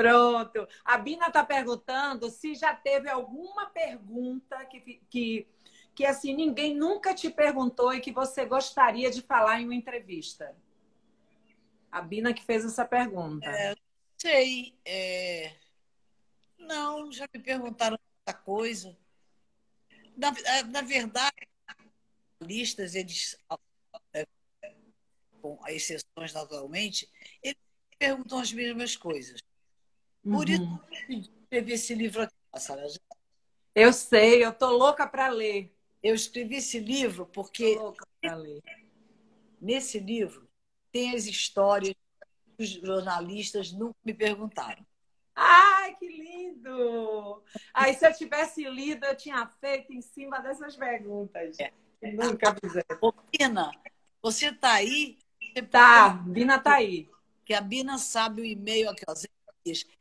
[0.00, 0.66] Pronto.
[0.82, 5.46] A Bina está perguntando se já teve alguma pergunta que, que,
[5.94, 10.56] que assim ninguém nunca te perguntou e que você gostaria de falar em uma entrevista.
[11.92, 13.46] A Bina que fez essa pergunta.
[13.46, 13.74] É,
[14.16, 14.74] sei.
[14.86, 15.54] É...
[16.58, 18.96] Não, já me perguntaram muita coisa.
[20.16, 20.32] Na,
[20.64, 21.46] na verdade,
[22.40, 23.36] listas, eles,
[24.14, 24.26] é,
[25.42, 27.06] com exceções naturalmente,
[27.42, 27.58] eles
[27.98, 29.40] perguntam as mesmas coisas.
[30.22, 30.54] Por uhum.
[30.54, 32.86] isso, eu escrevi esse livro aqui, Sara.
[33.74, 35.74] Eu sei, eu tô louca para ler.
[36.02, 37.78] Eu escrevi esse livro porque
[39.60, 40.48] nesse livro
[40.90, 41.94] tem as histórias
[42.56, 44.84] que os jornalistas nunca me perguntaram.
[45.34, 47.42] Ai, que lindo!
[47.72, 51.58] Aí, se eu tivesse lido, eu tinha feito em cima dessas perguntas.
[51.58, 51.72] É.
[52.12, 52.98] Nunca fizeram.
[53.00, 53.70] Ô, Bina,
[54.22, 55.18] você está aí?
[55.40, 56.10] Você tá.
[56.10, 57.08] Bina está aí.
[57.44, 59.14] Que a Bina sabe o e-mail aqui, ó.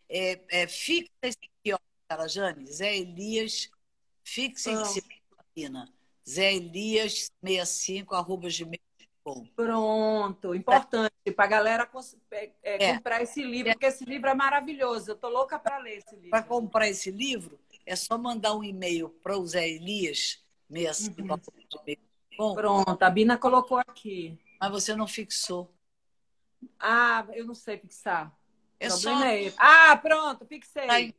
[0.10, 2.66] É, é, fixa esse aqui, ó, Carajane.
[2.66, 3.70] Zé Elias,
[4.38, 4.84] em cima
[5.56, 5.94] Bina.
[6.28, 8.80] Zé Elias 65, arroba gmail
[9.56, 11.90] Pronto, importante para a galera
[12.32, 15.12] é, é, é, comprar esse livro, porque esse livro é maravilhoso.
[15.12, 16.30] Eu tô louca para ler esse livro.
[16.32, 22.00] Para comprar esse livro, é só mandar um e-mail para o Zé Elias, 65.
[22.40, 22.56] Uhum.
[22.56, 24.40] Pronto, a Bina colocou aqui.
[24.60, 25.72] Mas você não fixou.
[26.80, 28.36] Ah, eu não sei fixar.
[28.80, 29.12] É só...
[29.58, 31.14] Ah, pronto, fixei.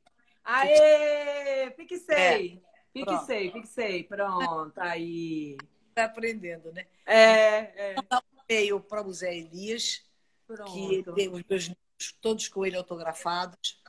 [0.45, 2.63] Aê, fixei.
[2.65, 2.71] É.
[2.93, 4.05] Fixei, fixei.
[4.05, 5.57] Pronto, aí.
[5.89, 6.87] Está aprendendo, né?
[7.05, 7.95] É, é.
[7.97, 10.05] Mandar um e-mail para o Zé Elias,
[10.47, 10.73] Pronto.
[10.73, 13.83] que tem os meus livros todos com ele autografados.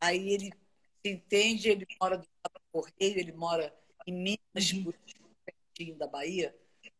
[0.00, 0.52] Aí ele
[1.02, 2.26] se entende, ele mora do
[2.70, 3.74] Correio, ele mora
[4.06, 4.92] em Minas, uhum.
[5.44, 6.54] pertinho da Bahia.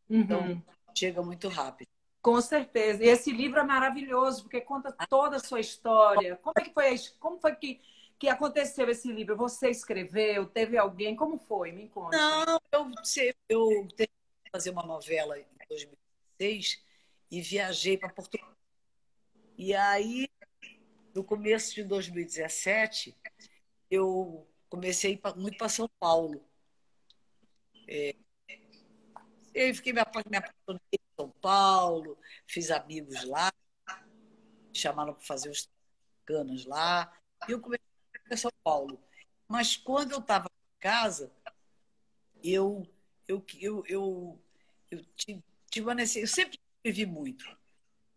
[0.09, 0.61] Então, uhum.
[0.95, 1.89] chega muito rápido.
[2.25, 3.03] Com certeza.
[3.03, 6.35] E esse livro é maravilhoso, porque conta toda a sua história.
[6.37, 7.79] Como é que foi, como foi que,
[8.17, 9.37] que aconteceu esse livro?
[9.37, 10.47] Você escreveu?
[10.47, 11.15] Teve alguém?
[11.15, 11.71] Como foi?
[11.71, 12.17] Me conta.
[12.17, 12.91] Não, eu,
[13.47, 14.09] eu tentei
[14.51, 16.83] fazer uma novela em 2006
[17.29, 18.51] e viajei para Portugal.
[19.55, 20.27] E aí,
[21.13, 23.15] no começo de 2017,
[23.91, 26.43] eu comecei muito para São Paulo.
[27.87, 28.15] É,
[29.53, 33.51] eu fiquei me apaixonando em São Paulo, fiz amigos lá,
[33.87, 35.69] me chamaram para fazer os
[36.25, 37.11] canas lá,
[37.47, 37.85] e eu comecei
[38.27, 38.99] para São Paulo.
[39.47, 41.31] Mas quando eu estava em casa,
[42.43, 42.87] eu,
[43.27, 44.41] eu, eu, eu,
[44.91, 47.45] eu tive, tive uma eu sempre escrevi muito.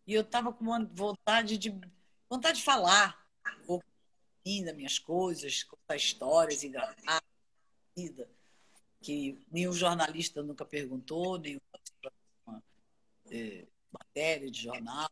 [0.07, 1.79] E eu estava com uma vontade de
[2.29, 3.27] vontade de falar
[4.65, 7.23] das minhas coisas, contar histórias engraçadas,
[7.95, 8.27] vida
[9.01, 11.61] que nenhum jornalista nunca perguntou, nenhum
[13.31, 15.09] é, matéria de jornal.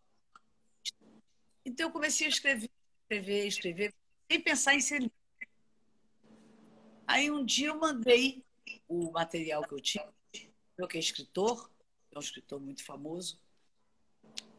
[1.64, 2.70] Então eu comecei a escrever,
[3.02, 3.94] escrever, escrever,
[4.30, 5.10] sem pensar em ser
[7.06, 8.44] Aí um dia eu mandei
[8.88, 10.12] o material que eu tinha,
[10.76, 11.70] eu que é escritor,
[12.12, 13.40] é um escritor muito famoso,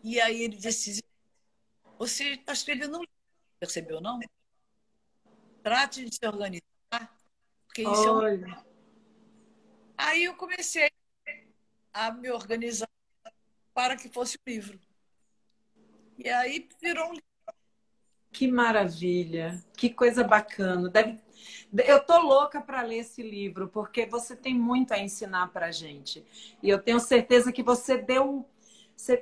[0.02, 1.04] e aí ele disse,
[1.98, 3.14] você está escrevendo um livro,
[3.60, 4.20] percebeu não?
[5.62, 6.64] Trate de se organizar,
[7.66, 8.46] porque isso Olha.
[8.46, 8.68] é um
[9.98, 10.90] Aí eu comecei
[11.92, 12.88] a me organizar
[13.78, 14.80] para que fosse o livro.
[16.18, 17.24] E aí virou um livro.
[18.32, 20.90] Que maravilha, que coisa bacana.
[20.90, 21.20] Deve...
[21.86, 26.26] Eu tô louca para ler esse livro, porque você tem muito a ensinar para gente.
[26.64, 28.50] E eu tenho certeza que você deu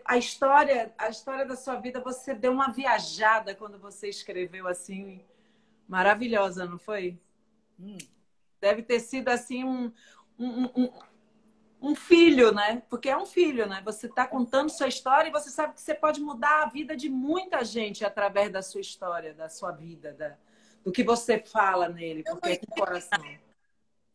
[0.06, 5.22] a história, a história da sua vida, você deu uma viajada quando você escreveu assim,
[5.86, 7.20] maravilhosa, não foi?
[7.78, 7.98] Hum.
[8.62, 9.92] Deve ter sido assim um,
[10.40, 10.94] um, um,
[11.82, 12.82] um filho, né?
[12.90, 13.82] Porque é um filho, né?
[13.86, 17.10] Você está contando sua história e você sabe que você pode mudar a vida de
[17.10, 20.36] muita gente através da sua história, da sua vida, da,
[20.84, 23.24] do que você fala nele, porque é coração.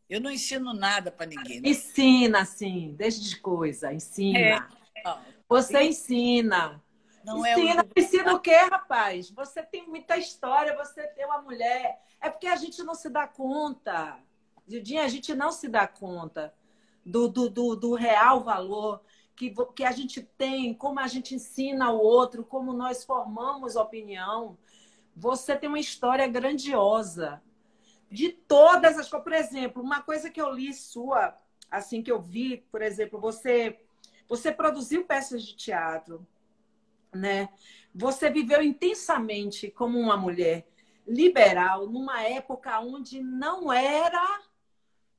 [0.08, 1.60] Eu não ensino nada para ninguém.
[1.60, 1.68] Né?
[1.68, 4.68] Ensina, sim, desde coisa, ensina.
[4.96, 5.16] É.
[5.48, 6.82] Você ensina.
[7.24, 9.30] Não é ensina, é ensina o quê, rapaz?
[9.30, 12.00] Você tem muita história, você tem uma mulher.
[12.20, 14.18] É porque a gente não se dá conta.
[14.66, 16.52] Didinha, a gente não se dá conta
[17.04, 19.00] do, do, do, do real valor
[19.40, 24.58] que, que a gente tem, como a gente ensina o outro, como nós formamos opinião.
[25.16, 27.42] Você tem uma história grandiosa
[28.10, 29.24] de todas as coisas.
[29.24, 31.34] Por exemplo, uma coisa que eu li sua,
[31.70, 33.80] assim que eu vi, por exemplo, você
[34.28, 36.24] você produziu peças de teatro,
[37.12, 37.48] né?
[37.92, 40.68] Você viveu intensamente como uma mulher
[41.04, 44.40] liberal numa época onde não era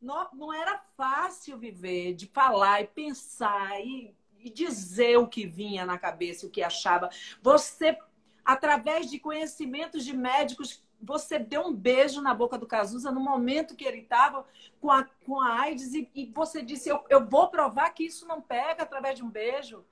[0.01, 5.85] não, não era fácil viver, de falar e pensar e, e dizer o que vinha
[5.85, 7.09] na cabeça, o que achava.
[7.41, 7.97] Você,
[8.43, 13.75] através de conhecimentos de médicos você deu um beijo na boca do Cazuza no momento
[13.75, 14.45] que ele estava
[14.79, 18.27] com a, com a AIDS e, e você disse: eu, eu vou provar que isso
[18.27, 19.83] não pega através de um beijo.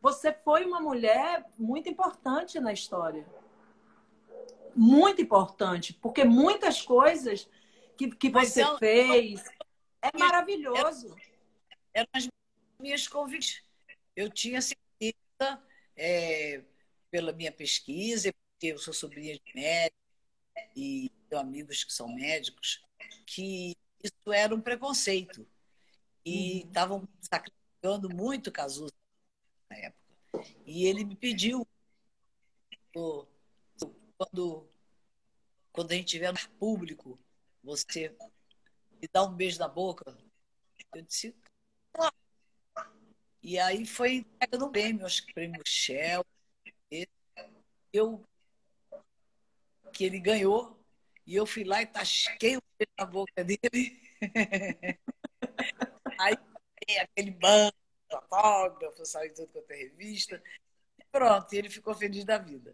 [0.00, 3.26] Você foi uma mulher muito importante na história.
[4.76, 7.48] Muito importante, porque muitas coisas
[7.96, 9.42] que, que você eu, fez
[10.02, 11.14] é maravilhoso.
[11.92, 12.28] Eram as
[12.78, 13.64] minhas convicções.
[14.14, 15.62] Eu tinha certeza,
[15.96, 16.62] é,
[17.10, 19.96] pela minha pesquisa, porque eu sou sobrinha de médico
[20.76, 22.82] e tenho amigos que são médicos,
[23.26, 25.46] que isso era um preconceito.
[26.24, 26.68] E uhum.
[26.68, 27.08] estavam uhum.
[27.20, 28.92] sacrificando muito Cazuza
[29.70, 29.98] na época.
[30.66, 31.66] E ele me pediu,
[32.92, 34.68] quando,
[35.72, 37.18] quando a gente estiver no público,
[37.62, 38.14] você
[39.00, 40.04] me dá um beijo na boca.
[40.94, 41.34] Eu disse,
[41.92, 42.14] claro.
[43.42, 46.24] E aí foi entrega no prêmio, acho que prêmio Shell.
[47.92, 48.22] Eu,
[49.92, 50.78] que ele ganhou,
[51.26, 54.02] e eu fui lá e tasquei o beijo na boca dele.
[56.20, 56.36] aí
[57.00, 57.76] aquele banco
[58.10, 60.42] fotógrafo, saiu tudo quanto é revista.
[61.10, 62.72] Pronto, e ele ficou feliz da vida.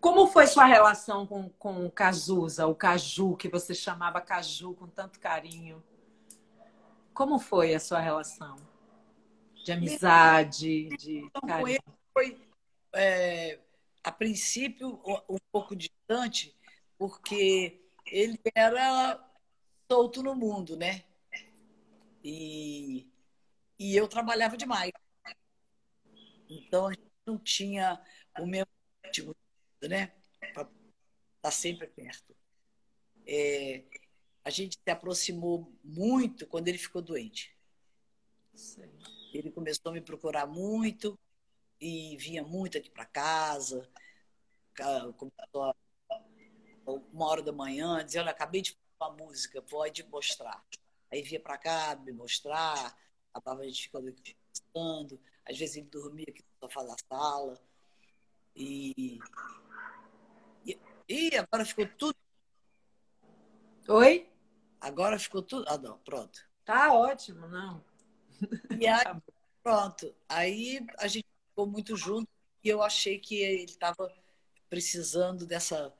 [0.00, 4.86] Como foi sua relação com, com o Cazuza, o Caju, que você chamava Caju com
[4.86, 5.82] tanto carinho?
[7.12, 8.56] Como foi a sua relação?
[9.64, 11.80] De amizade, de carinho?
[12.14, 12.40] Foi,
[12.94, 13.58] é,
[14.02, 16.56] a princípio, um pouco distante,
[16.96, 19.22] porque ele era
[19.90, 21.04] solto no mundo, né?
[22.24, 23.06] E
[23.80, 24.92] e eu trabalhava demais.
[26.50, 27.98] Então, a gente não tinha
[28.38, 28.68] o mesmo
[29.88, 30.12] né?
[30.52, 30.68] Para
[31.36, 32.34] estar sempre perto.
[33.26, 33.84] É,
[34.44, 37.56] a gente se aproximou muito quando ele ficou doente.
[38.54, 38.90] Sim.
[39.32, 41.18] Ele começou a me procurar muito
[41.80, 43.88] e vinha muito aqui para casa.
[45.16, 45.74] Começou
[47.12, 50.64] uma hora da manhã, dizia, olha, acabei de fazer uma música, pode mostrar.
[51.10, 52.96] Aí vinha para cá me mostrar,
[53.32, 54.36] acabava a gente ficando aqui
[54.74, 57.60] conversando, às vezes ele dormia aqui no sofá da sala.
[58.54, 59.18] E,
[61.10, 62.16] e agora ficou tudo.
[63.88, 64.30] Oi?
[64.80, 65.64] Agora ficou tudo.
[65.66, 66.48] Ah, não, pronto.
[66.64, 67.84] Tá ótimo, não.
[68.78, 69.20] E aí, tá
[69.60, 70.14] pronto.
[70.28, 72.28] Aí a gente ficou muito junto
[72.62, 74.08] e eu achei que ele estava
[74.68, 75.92] precisando dessa,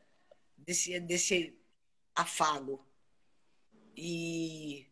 [0.57, 1.59] desse, desse
[2.15, 2.87] afago.
[3.97, 4.87] E,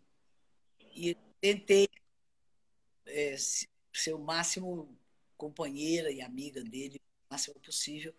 [0.80, 1.88] e tentei
[3.06, 4.98] é, ser o máximo
[5.36, 7.00] companheira e amiga dele,
[7.30, 8.12] o máximo possível,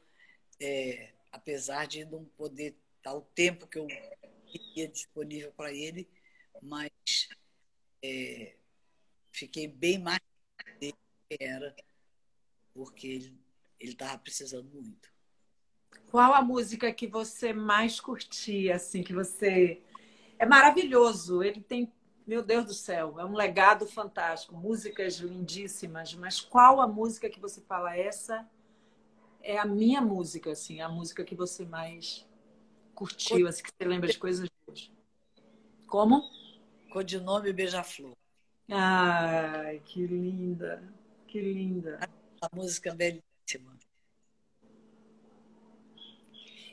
[0.62, 3.88] é, apesar de não poder dar o tempo que eu
[4.46, 6.10] queria disponível para ele,
[6.62, 6.92] mas
[8.04, 8.56] é,
[9.32, 10.20] fiquei bem mais
[10.80, 10.96] dele
[11.30, 11.76] que era,
[12.74, 13.08] porque
[13.80, 15.10] ele estava precisando muito.
[16.10, 19.82] Qual a música que você mais curtia, assim, que você...
[20.38, 21.92] É maravilhoso, ele tem
[22.30, 27.40] meu Deus do céu, é um legado fantástico, músicas lindíssimas, mas qual a música que
[27.40, 28.48] você fala essa
[29.42, 32.28] é a minha música, assim, a música que você mais
[32.94, 34.92] curtiu, assim, que você lembra de coisas boas?
[35.88, 36.24] Como?
[36.92, 38.16] Codinome Beija-Flor.
[38.70, 40.84] Ai, que linda,
[41.28, 42.00] que linda.
[42.42, 43.78] A música é belíssima.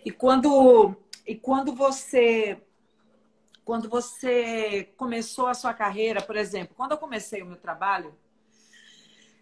[0.05, 2.63] E quando, e quando você
[3.65, 8.17] quando você começou a sua carreira, por exemplo, quando eu comecei o meu trabalho,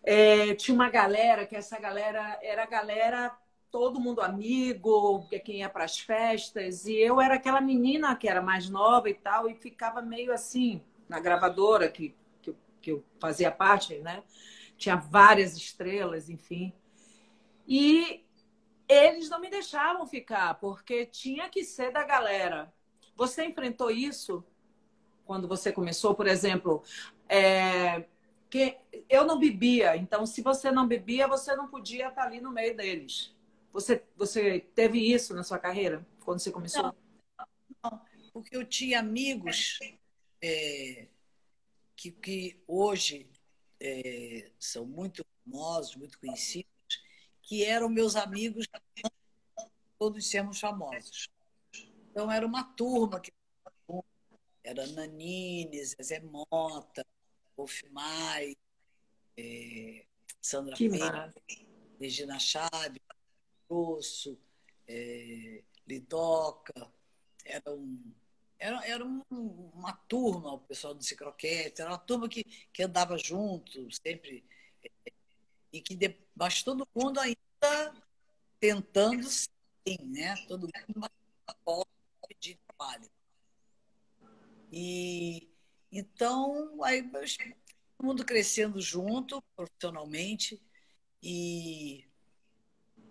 [0.04, 3.36] é, tinha uma galera, que essa galera era a galera,
[3.70, 8.28] todo mundo amigo, que quem ia para as festas, e eu era aquela menina que
[8.28, 13.04] era mais nova e tal, e ficava meio assim, na gravadora que, que, que eu
[13.18, 14.22] fazia parte, né?
[14.76, 16.72] Tinha várias estrelas, enfim.
[17.66, 18.24] E
[18.86, 22.72] eles não me deixavam ficar, porque tinha que ser da galera.
[23.16, 24.44] Você enfrentou isso
[25.24, 26.82] quando você começou, por exemplo?
[27.26, 28.04] É,
[28.54, 32.52] que eu não bebia, então se você não bebia, você não podia estar ali no
[32.52, 33.34] meio deles.
[33.72, 36.84] Você, você teve isso na sua carreira quando você começou?
[36.84, 36.94] Não,
[37.82, 38.00] não
[38.32, 39.80] porque eu tinha amigos
[40.40, 41.08] é,
[41.96, 43.28] que, que hoje
[43.80, 46.70] é, são muito famosos, muito conhecidos,
[47.42, 48.68] que eram meus amigos,
[49.98, 51.28] todos sermos famosos.
[52.08, 53.32] Então, era uma turma que
[54.62, 57.04] era Nanine, Zezé Mota,
[57.56, 58.56] Wolf Mai,
[59.36, 60.04] é,
[60.40, 60.88] Sandra que
[62.00, 63.00] Regina Chaves,
[63.68, 64.38] Grosso,
[64.86, 66.92] é, Lidoca.
[67.44, 68.12] Era, um,
[68.58, 69.22] era, era um,
[69.74, 74.44] uma turma, o pessoal do Cicroquete, era uma turma que, que andava junto, sempre.
[74.82, 75.12] É,
[75.72, 75.96] e que,
[76.34, 77.94] mas todo mundo ainda
[78.60, 80.34] tentando sim, né?
[80.48, 81.10] Todo mundo
[81.64, 81.86] pobre
[82.40, 83.10] de trabalho.
[84.72, 85.43] E
[85.96, 90.60] então, aí todo mundo crescendo junto, profissionalmente,
[91.22, 92.04] e,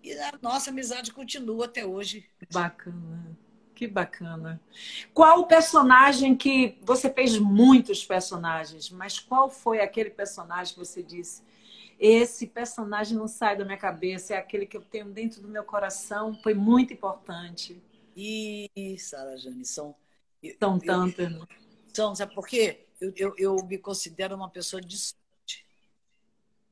[0.02, 2.28] e a nossa amizade continua até hoje.
[2.52, 3.36] Bacana.
[3.74, 4.60] Que bacana.
[5.12, 11.02] Qual o personagem que você fez muitos personagens, mas qual foi aquele personagem que você
[11.02, 11.42] disse?
[11.98, 15.64] Esse personagem não sai da minha cabeça, é aquele que eu tenho dentro do meu
[15.64, 17.82] coração, foi muito importante.
[18.16, 18.68] E,
[18.98, 19.94] Sara Jane, são.
[20.60, 21.32] São tantas.
[21.94, 22.86] São, sabe por quê?
[23.00, 25.64] Eu, eu, eu me considero uma pessoa de sorte.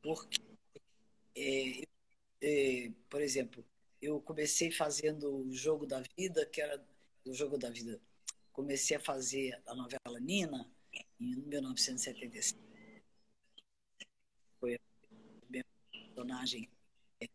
[0.03, 0.41] Porque,
[1.37, 1.85] é,
[2.41, 3.65] é, por exemplo,
[4.01, 6.85] eu comecei fazendo o Jogo da Vida, que era
[7.25, 8.01] o Jogo da Vida.
[8.53, 10.69] Comecei a fazer a novela Nina
[11.21, 12.61] em 1975.
[14.59, 14.81] Foi a
[15.49, 16.69] minha personagem,
[17.21, 17.29] é,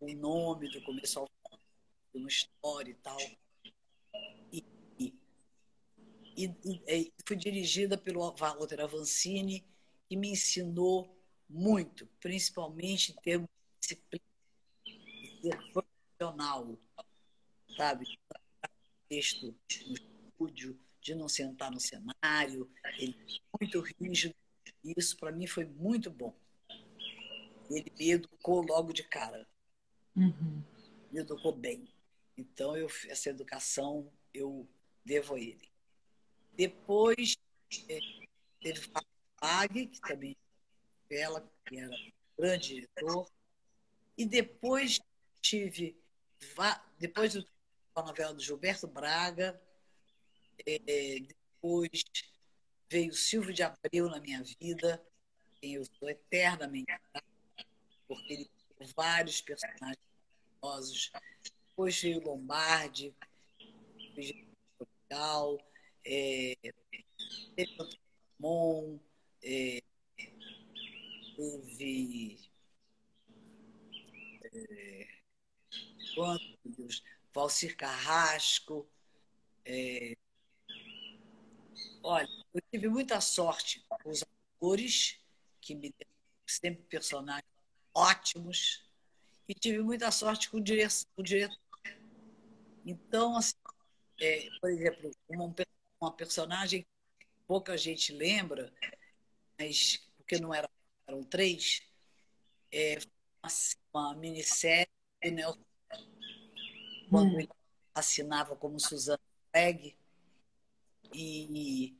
[0.00, 1.30] o nome do começo ao
[2.14, 3.18] uma história e tal.
[4.52, 4.64] E,
[6.44, 9.64] e, e, e fui dirigida pelo Walter Avancini,
[10.08, 11.16] que me ensinou
[11.48, 14.24] muito, principalmente em termos de disciplina,
[14.84, 16.78] de ser profissional,
[17.76, 18.18] sabe?
[19.08, 19.54] Texto
[19.86, 24.34] no estúdio, de não sentar no cenário, ele é muito rígido.
[24.96, 26.34] Isso para mim foi muito bom.
[27.68, 29.46] Ele me educou logo de cara.
[30.16, 30.62] Uhum.
[31.10, 31.88] Me educou bem.
[32.36, 34.68] Então, eu, essa educação eu
[35.04, 35.69] devo a ele.
[36.60, 37.38] Depois,
[37.88, 38.00] é,
[38.60, 38.92] teve
[39.40, 40.36] Fábio que também
[41.10, 41.96] ela, que era
[42.38, 43.26] grande diretor.
[44.18, 45.00] E depois
[45.40, 45.98] tive,
[46.98, 49.58] depois da novela do Gilberto Braga,
[50.66, 52.04] é, depois
[52.90, 55.02] veio Silvio de Abreu na minha vida,
[55.62, 56.92] quem eu sou eternamente
[58.06, 59.96] porque ele tem vários personagens
[60.60, 61.10] famosos
[61.70, 63.14] depois veio Lombardi,
[64.76, 65.58] Tropical,
[66.04, 66.56] é,
[67.56, 67.98] teve
[68.38, 68.98] Mon,
[69.42, 69.82] é,
[71.36, 72.50] teve.
[74.52, 75.06] É?
[77.32, 78.88] Valcir Carrasco.
[79.64, 80.16] É,
[82.02, 84.22] olha, eu tive muita sorte com os
[84.56, 85.20] atores,
[85.60, 86.12] que me deram
[86.46, 87.44] sempre personagens
[87.94, 88.84] ótimos,
[89.48, 91.22] e tive muita sorte com o diretor, o
[92.84, 93.54] então, assim,
[94.20, 95.10] é, por exemplo,
[96.00, 96.82] uma personagem
[97.18, 98.72] que pouca gente lembra,
[99.58, 100.68] mas porque não era,
[101.06, 101.82] eram três,
[102.72, 102.98] é
[103.92, 104.88] uma, minissérie
[105.22, 105.64] do Nelson,
[107.10, 107.40] quando hum.
[107.40, 107.50] ele
[107.94, 109.20] assinava como Suzana
[109.52, 109.96] Peg,
[111.12, 111.96] e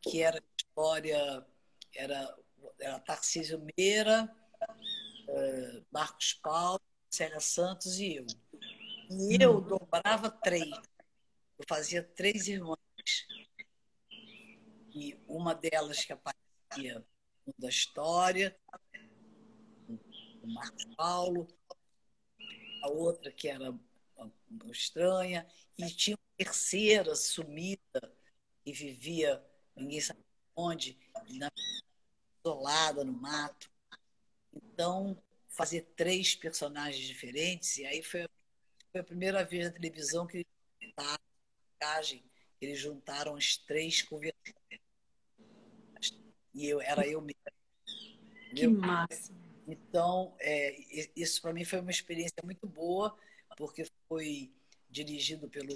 [0.00, 1.46] que era história,
[1.94, 2.38] era,
[2.78, 4.34] era Tarcísio Meira,
[5.28, 6.80] é, Marcos Paulo,
[7.10, 8.26] Célia Santos e eu.
[9.10, 10.70] E eu dobrava três.
[11.58, 12.78] Eu fazia três irmãs.
[14.94, 17.04] E uma delas que aparecia
[17.58, 18.56] da história,
[20.42, 21.48] o Marcos Paulo,
[22.82, 23.76] a outra que era
[24.70, 28.14] estranha, e tinha uma terceira sumida
[28.64, 30.20] e vivia, ninguém sabe
[30.54, 30.96] onde,
[31.30, 31.50] na,
[32.38, 33.68] isolada no mato.
[34.52, 38.26] Então, fazer três personagens diferentes, e aí foi
[38.94, 40.46] foi a primeira vez na televisão que
[42.60, 44.63] eles juntaram os três conversando.
[46.54, 47.40] E eu, era eu mesmo.
[48.54, 49.32] Que massa!
[49.66, 50.76] Então, é,
[51.16, 53.16] isso para mim foi uma experiência muito boa,
[53.56, 54.52] porque foi
[54.88, 55.74] dirigido pelo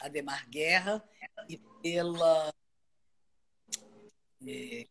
[0.00, 1.02] Ademar Guerra
[1.48, 2.52] e pela.
[4.46, 4.86] É,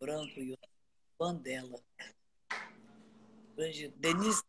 [0.00, 0.58] branco e o
[1.18, 1.78] fã dela.
[3.96, 4.42] Denise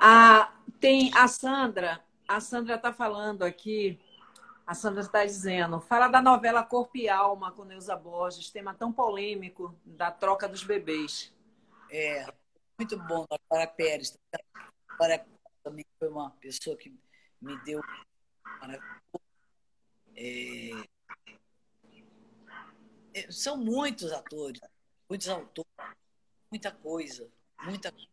[0.00, 3.98] a, tem a Sandra, a Sandra está falando aqui,
[4.66, 8.92] a Sandra está dizendo, fala da novela Corpo e Alma com Neuza Borges, tema tão
[8.92, 11.32] polêmico da troca dos bebês.
[11.88, 12.26] É,
[12.76, 14.18] muito bom, da Clara Pérez.
[15.62, 16.92] Também foi uma pessoa que
[17.40, 17.80] me deu
[20.16, 20.70] é,
[23.14, 24.60] é, são muitos atores,
[25.08, 25.70] muitos autores,
[26.50, 27.28] muita coisa,
[27.62, 28.08] muita coisa.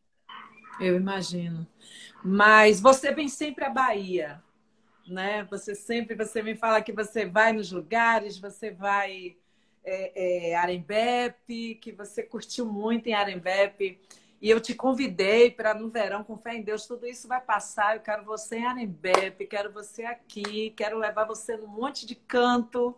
[0.80, 1.66] Eu imagino.
[2.24, 4.44] Mas você vem sempre à Bahia,
[5.08, 5.44] né?
[5.50, 9.36] Você sempre, você me fala que você vai nos lugares, você vai
[9.84, 14.00] é, é, Arembepe, que você curtiu muito em Arembepe.
[14.42, 17.96] E eu te convidei para no verão, com fé em Deus, tudo isso vai passar.
[17.96, 22.98] Eu quero você em Arembepe, quero você aqui, quero levar você num monte de canto.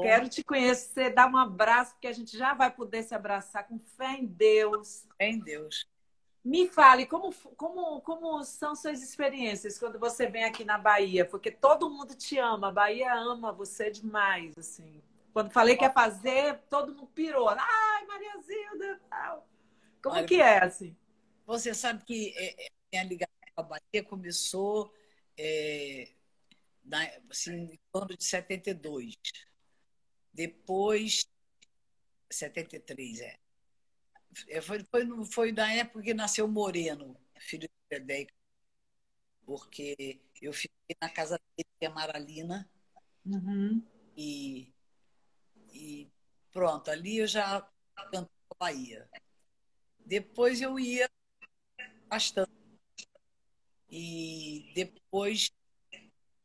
[0.00, 3.78] Quero te conhecer, dar um abraço, porque a gente já vai poder se abraçar com
[3.78, 5.06] fé em Deus.
[5.18, 5.86] Fé em Deus
[6.46, 11.24] Me fale, como, como, como são suas experiências quando você vem aqui na Bahia?
[11.24, 15.02] Porque todo mundo te ama, a Bahia ama você demais, assim.
[15.32, 17.48] Quando falei que ia fazer, todo mundo pirou.
[17.48, 19.48] Ai, Maria Zilda, tal.
[20.00, 20.96] Como Olha, que é, assim?
[21.44, 24.94] Você sabe que é, é, a ligação com a Bahia começou
[25.36, 26.12] é,
[26.84, 29.16] na, assim, em torno de 72.
[30.32, 31.26] Depois,
[32.30, 33.45] 73, é.
[34.48, 34.60] É.
[34.60, 38.34] Foi, foi, foi na época que nasceu Moreno, filho de Pedeca,
[39.44, 42.68] porque eu fiquei na casa dele, que é Maralina,
[43.24, 43.82] uhum.
[44.16, 44.72] e,
[45.72, 46.10] e
[46.52, 47.60] pronto, ali eu já
[48.10, 49.08] cantava Bahia.
[50.04, 51.10] Depois eu ia
[52.08, 52.50] bastante.
[53.88, 55.50] E depois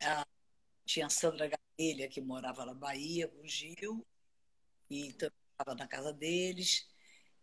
[0.02, 0.26] a,
[0.86, 4.06] tinha a Sandra Gadelha, que morava na Bahia, com o Gil,
[4.89, 6.91] e também estava na casa deles.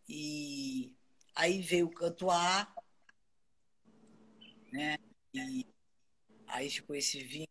[0.08, 0.96] E
[1.34, 2.74] aí veio o Cantuá,
[4.72, 4.98] né?
[5.34, 5.66] E
[6.46, 7.48] aí ficou esse vinho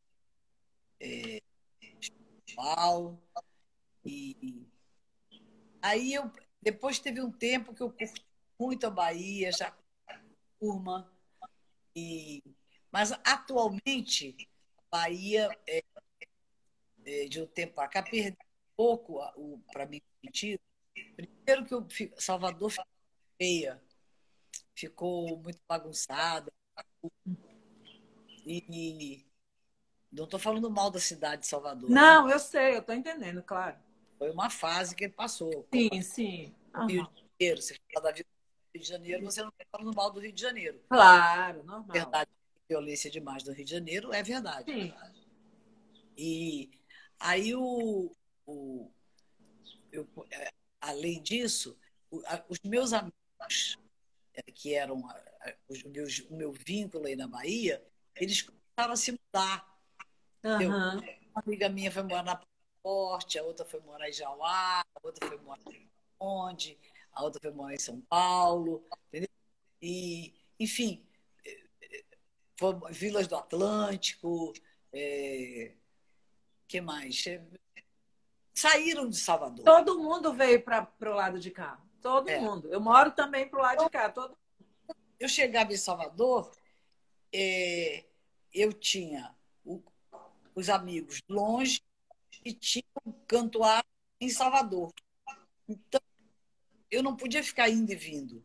[1.00, 1.40] é,
[4.04, 4.66] e
[5.82, 6.32] aí eu
[6.62, 8.26] depois teve um tempo que eu curti
[8.60, 9.78] muito a Bahia, já
[10.60, 11.12] turma.
[11.96, 12.44] E,
[12.92, 14.36] mas atualmente
[14.78, 15.84] a Bahia é,
[17.06, 19.20] é, de um tempo para cá perdeu um pouco
[19.72, 20.60] para mim sentido.
[21.48, 22.86] Primeiro que o Salvador ficou
[23.38, 23.82] feia,
[24.76, 26.52] ficou muito bagunçada.
[28.46, 29.26] E
[30.12, 31.90] não estou falando mal da cidade de Salvador.
[31.90, 31.96] Né?
[31.96, 32.34] Não, né?
[32.34, 33.78] eu sei, eu estou entendendo, claro.
[34.18, 35.66] Foi uma fase que ele passou.
[35.74, 36.56] Sim, sim.
[36.76, 36.86] Uhum.
[36.88, 38.28] Rio de Janeiro, você fala da vida
[38.74, 40.82] Rio de Janeiro, você não está falando mal do Rio de Janeiro.
[40.90, 41.94] Claro, normal.
[41.94, 42.30] Verdade,
[42.68, 44.70] violência demais do Rio de Janeiro é verdade.
[44.70, 44.94] Sim.
[46.18, 46.70] E
[47.18, 48.12] aí o,
[48.46, 48.92] o
[49.94, 50.52] eu, é,
[50.82, 51.78] além disso,
[52.48, 53.78] os meus amigos
[54.34, 55.04] é, que eram
[55.68, 57.84] os meus, o meu vínculo aí na Bahia,
[58.16, 59.80] eles começaram a se mudar.
[60.44, 61.00] Uhum.
[61.32, 62.42] Uma amiga minha foi morar na
[62.82, 66.78] Porte, a outra foi morar em Jauá, a outra foi morar em Onde,
[67.12, 69.30] a outra foi morar em São Paulo, entendeu?
[69.82, 71.06] E, enfim,
[72.90, 74.52] Vilas do Atlântico,
[74.92, 75.74] é,
[76.68, 77.24] que mais?
[78.58, 79.64] Saíram de Salvador.
[79.64, 81.80] Todo mundo veio para o lado de cá.
[82.02, 82.40] Todo é.
[82.40, 82.68] mundo.
[82.70, 84.10] Eu moro também para o lado de cá.
[84.10, 84.36] Todo...
[85.20, 86.52] Eu chegava em Salvador,
[87.32, 88.04] é,
[88.52, 89.80] eu tinha o,
[90.56, 91.84] os amigos longe
[92.44, 93.86] e tinha o cantoar
[94.20, 94.92] em Salvador.
[95.70, 96.02] Então,
[96.90, 98.44] eu não podia ficar indo e vindo.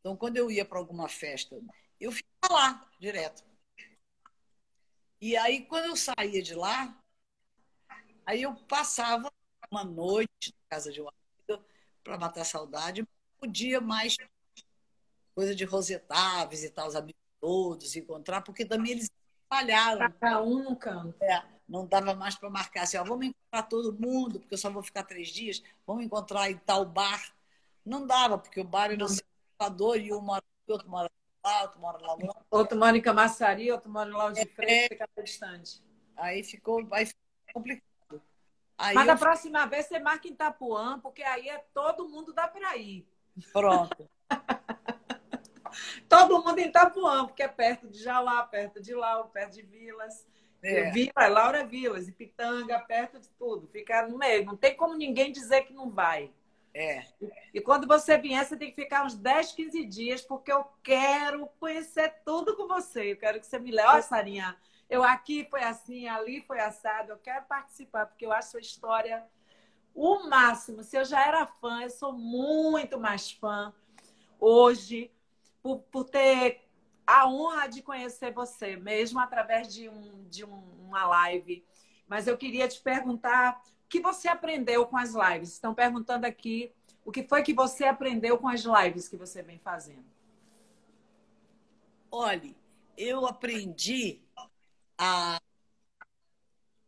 [0.00, 1.58] Então, quando eu ia para alguma festa,
[1.98, 3.42] eu ficava lá direto.
[5.22, 6.94] E aí, quando eu saía de lá,
[8.28, 9.30] aí eu passava
[9.70, 11.64] uma noite na casa de uma amiga
[12.04, 13.06] para matar a saudade,
[13.40, 14.16] podia mais
[15.34, 19.10] coisa de rosetar, visitar os amigos todos, encontrar, porque também eles
[19.48, 20.12] falharam.
[20.12, 21.22] Cada um no canto.
[21.22, 24.70] É não dava mais para marcar assim, ó, vamos encontrar todo mundo, porque eu só
[24.70, 27.22] vou ficar três dias, vamos encontrar em tal bar.
[27.84, 29.06] Não dava, porque o bar era no
[29.60, 31.10] Salvador e um mora aqui, outro mora
[31.44, 32.12] lá, outro mora lá.
[32.12, 35.82] Outro, outro mora em Camaçari, outro mora lá de frente, é, ficava distante.
[36.16, 37.22] Aí ficou, aí ficou
[37.52, 37.87] complicado.
[38.78, 39.14] Aí Mas eu...
[39.14, 43.04] da próxima vez você marca em Itapuã, porque aí é todo mundo dá para ir.
[43.52, 44.08] Pronto.
[46.08, 50.26] todo mundo em Itapuã, porque é perto de Jalá, perto de lá, perto de Vilas.
[50.62, 50.90] É.
[50.90, 53.68] Vila, Laura Vilas, e Pitanga, perto de tudo.
[53.68, 54.44] Fica no meio.
[54.44, 56.32] Não tem como ninguém dizer que não vai.
[56.74, 57.04] É.
[57.52, 61.48] E quando você vier, você tem que ficar uns 10, 15 dias, porque eu quero
[61.58, 63.12] conhecer tudo com você.
[63.12, 63.88] Eu quero que você me leve.
[63.88, 64.56] Olha, Sarinha,
[64.88, 67.12] eu aqui foi assim, ali foi assado.
[67.12, 69.26] Eu quero participar, porque eu acho sua história
[69.94, 70.82] o máximo.
[70.82, 73.74] Se eu já era fã, eu sou muito mais fã
[74.38, 75.10] hoje,
[75.62, 76.62] por, por ter
[77.06, 81.64] a honra de conhecer você, mesmo através de, um, de um, uma live.
[82.06, 85.52] Mas eu queria te perguntar o que você aprendeu com as lives.
[85.52, 86.72] Estão perguntando aqui
[87.04, 90.04] o que foi que você aprendeu com as lives que você vem fazendo.
[92.10, 92.56] Olhe,
[92.96, 94.20] eu aprendi
[94.98, 95.40] a,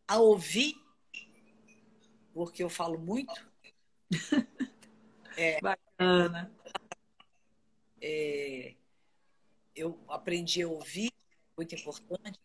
[0.09, 0.75] a ouvir,
[2.35, 3.49] porque eu falo muito.
[5.37, 6.53] É, Bacana.
[8.03, 8.75] É,
[9.75, 11.11] eu aprendi a ouvir,
[11.57, 12.39] muito importante,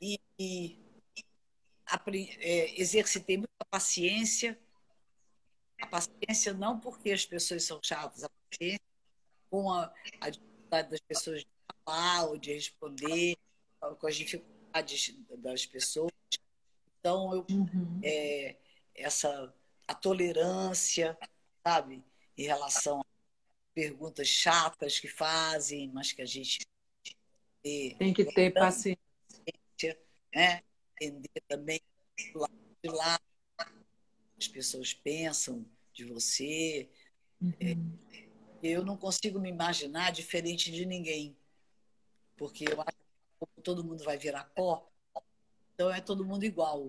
[0.00, 0.78] e, e
[2.38, 4.58] é, exercitei muita paciência.
[5.80, 8.80] A paciência não porque as pessoas são chatas, a paciência
[9.48, 11.48] com a, a dificuldade das pessoas de
[11.84, 13.36] falar ou de responder,
[14.00, 14.55] com as dificuldades
[15.38, 16.12] das pessoas.
[16.98, 18.00] Então, eu, uhum.
[18.02, 18.56] é,
[18.94, 19.54] essa
[19.86, 21.16] a tolerância,
[21.64, 22.02] sabe,
[22.36, 23.04] em relação
[23.76, 26.60] perguntas chatas que fazem, mas que a gente
[27.62, 28.98] tem que ter paciência,
[30.34, 30.62] né?
[30.98, 31.80] Entender também
[32.16, 33.20] de lá
[34.38, 36.88] as pessoas pensam de você.
[37.38, 37.98] Uhum.
[38.62, 41.36] Eu não consigo me imaginar diferente de ninguém,
[42.34, 43.05] porque eu acho
[43.62, 44.90] todo mundo vai virar pó,
[45.74, 46.88] então é todo mundo igual.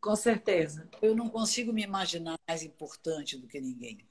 [0.00, 0.88] Com certeza.
[1.02, 4.08] Eu não consigo me imaginar mais importante do que ninguém,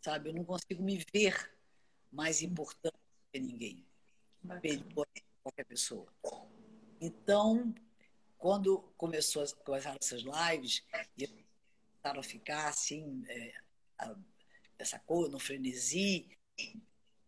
[0.00, 0.28] sabe?
[0.28, 1.52] Eu não consigo me ver
[2.12, 3.84] mais importante do que ninguém,
[5.42, 6.06] qualquer pessoa.
[7.00, 7.74] Então,
[8.38, 10.84] quando começou começaram essas lives
[11.16, 13.54] e começaram a ficar assim é,
[13.98, 14.14] a,
[14.78, 16.28] essa coisa no frenesi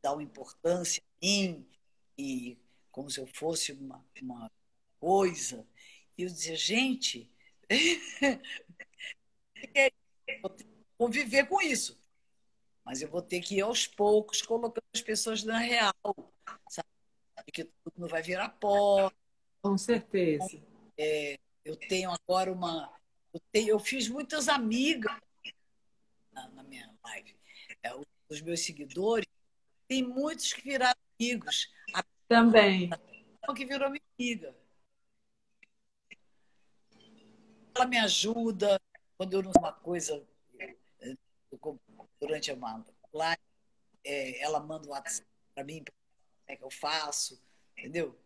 [0.02, 1.66] dar uma importância a mim
[2.16, 2.58] e
[2.90, 4.50] como se eu fosse uma, uma
[4.98, 5.66] coisa
[6.16, 7.30] e eu dizia gente
[10.98, 11.98] vou viver com isso
[12.84, 15.94] mas eu vou ter que ir aos poucos colocando as pessoas na real
[16.68, 16.88] sabe
[17.52, 19.10] que tudo não vai virar pó
[19.62, 20.62] com certeza
[21.02, 22.92] é, eu tenho agora uma.
[23.32, 25.16] Eu, tenho, eu fiz muitas amigas
[26.32, 27.34] na, na minha live.
[27.82, 27.90] É,
[28.28, 29.26] os meus seguidores,
[29.88, 31.72] tem muitos que viraram amigos.
[32.30, 32.88] Também.
[33.56, 34.56] Que virou minha amiga.
[37.74, 38.80] Ela me ajuda
[39.18, 40.24] quando eu não uma coisa
[42.20, 43.42] durante a live.
[44.04, 45.96] É, ela manda um WhatsApp para mim, como
[46.46, 47.42] é que eu faço,
[47.76, 48.16] entendeu?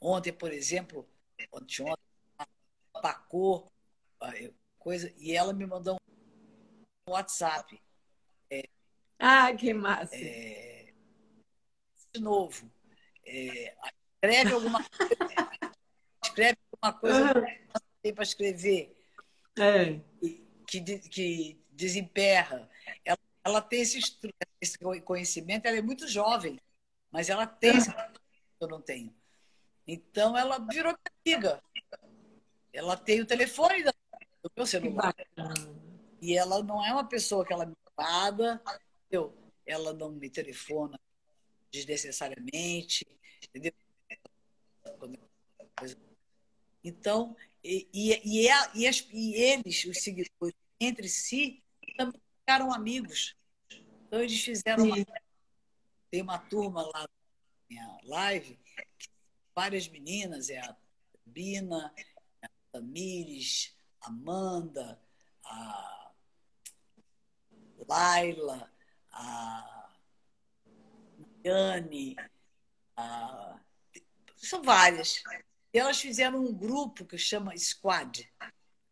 [0.00, 1.08] Ontem, por exemplo,
[1.52, 2.02] ontem, ontem
[3.00, 3.70] pacou
[4.76, 5.96] coisa, e ela me mandou
[7.06, 7.80] um WhatsApp.
[8.50, 8.68] É,
[9.20, 10.16] ah, que massa!
[10.16, 10.92] É,
[12.12, 12.68] de novo,
[13.28, 13.74] é,
[14.14, 15.50] escreve alguma coisa,
[16.24, 18.96] escreve alguma coisa que tem para escrever,
[19.58, 20.00] é.
[20.66, 22.68] que, que desemperra.
[23.04, 23.98] Ela, ela tem esse,
[24.60, 26.58] esse conhecimento, ela é muito jovem,
[27.10, 27.98] mas ela tem esse que
[28.60, 29.14] eu não tenho.
[29.86, 30.92] Então ela virou
[31.24, 31.62] minha amiga.
[32.72, 33.92] Ela tem o telefone do
[34.56, 35.14] meu celular.
[36.20, 38.60] E ela não é uma pessoa que ela me paga,
[39.66, 40.98] ela não me telefona
[41.70, 43.06] desnecessariamente?
[46.82, 51.62] Então, e, e, e, e, as, e eles, os seguidores, entre si,
[51.96, 53.36] também ficaram amigos.
[54.06, 54.96] Então, eles fizeram uma,
[56.10, 57.08] tem uma turma lá na
[57.68, 58.58] minha live
[59.58, 60.76] várias meninas, é a
[61.26, 61.92] Bina,
[62.40, 65.02] a Tamires, a Amanda,
[65.44, 66.12] a
[67.88, 68.72] Laila,
[69.10, 69.90] a
[71.44, 72.14] Yane,
[72.98, 73.60] a...
[74.36, 75.22] são várias.
[75.72, 78.30] E elas fizeram um grupo que chama Squad.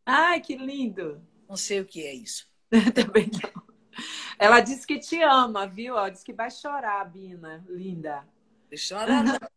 [0.04, 1.26] Ai, que lindo!
[1.48, 2.48] Não sei o que é isso.
[2.94, 3.66] Também não.
[4.38, 5.96] Ela disse que te ama, viu?
[5.96, 7.64] Ela disse que vai chorar, Bina.
[7.68, 8.26] Linda.
[8.88, 9.38] Chora não.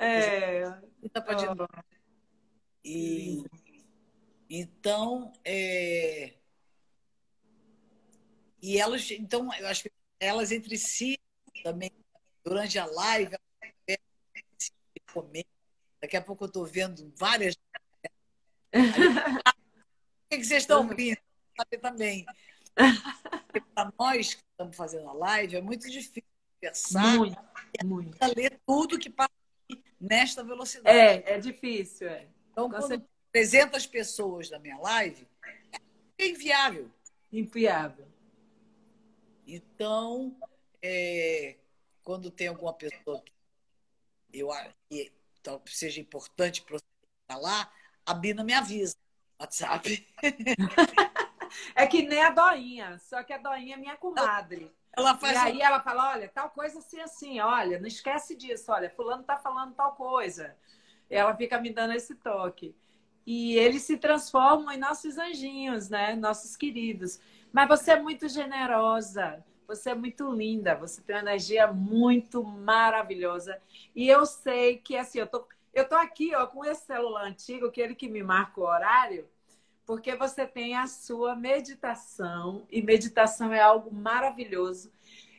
[0.00, 0.62] É.
[0.68, 1.66] Oh.
[2.84, 3.42] E
[4.48, 6.34] então é,
[8.62, 11.18] e elas então eu acho que elas entre si
[11.64, 11.90] também
[12.44, 13.36] durante a live
[16.00, 17.54] daqui a pouco eu estou vendo várias
[18.74, 18.78] o
[20.30, 21.18] que vocês estão ouvindo
[21.56, 22.26] saber também
[23.74, 26.22] para nós que estamos fazendo a live é muito difícil
[26.60, 27.38] conversar muito,
[27.84, 28.18] muito.
[28.36, 29.30] ler tudo que passa
[30.00, 30.96] nesta velocidade.
[30.96, 32.08] É, é difícil.
[32.08, 32.26] É.
[32.50, 33.02] Então, quando você...
[33.32, 35.28] 300 pessoas na minha live,
[36.16, 36.90] é inviável.
[37.30, 38.06] Inviável.
[39.46, 40.36] Então,
[40.82, 41.56] é,
[42.02, 43.32] quando tem alguma pessoa que
[44.32, 44.48] eu
[44.88, 46.84] que então, seja importante para você
[47.30, 47.72] falar,
[48.04, 48.96] a Bina me avisa.
[49.40, 50.06] WhatsApp.
[51.74, 54.74] é que nem a Doinha, só que a Doinha é minha comadre.
[54.96, 58.72] Ela faz e aí ela fala, olha, tal coisa assim, assim, olha, não esquece disso,
[58.72, 60.56] olha, fulano tá falando tal coisa.
[61.08, 62.74] Ela fica me dando esse toque.
[63.24, 66.16] E eles se transformam em nossos anjinhos, né?
[66.16, 67.20] Nossos queridos.
[67.52, 73.60] Mas você é muito generosa, você é muito linda, você tem uma energia muito maravilhosa.
[73.94, 77.66] E eu sei que, assim, eu tô, eu tô aqui, ó, com esse celular antigo,
[77.66, 79.28] aquele que me marca o horário,
[79.84, 84.90] porque você tem a sua meditação, e meditação é algo maravilhoso.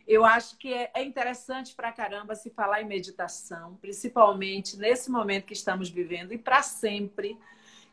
[0.07, 5.45] Eu acho que é, é interessante para caramba se falar em meditação, principalmente nesse momento
[5.45, 7.35] que estamos vivendo e para sempre,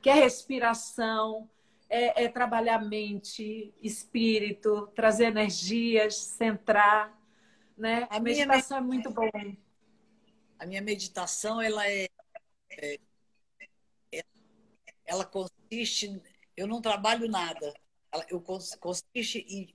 [0.02, 1.48] que é respiração,
[1.88, 7.16] é, é trabalhar mente, espírito, trazer energias, centrar,
[7.76, 8.06] né?
[8.10, 8.84] A meditação minha...
[8.84, 9.30] é muito bom.
[10.58, 12.08] A minha meditação ela é,
[12.70, 12.98] é
[15.04, 16.20] ela consiste
[16.56, 17.74] eu não trabalho nada.
[18.28, 19.74] Eu consiste em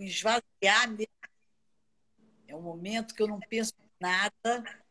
[0.00, 0.88] esvaziar
[2.62, 4.82] momento que eu não penso em nada,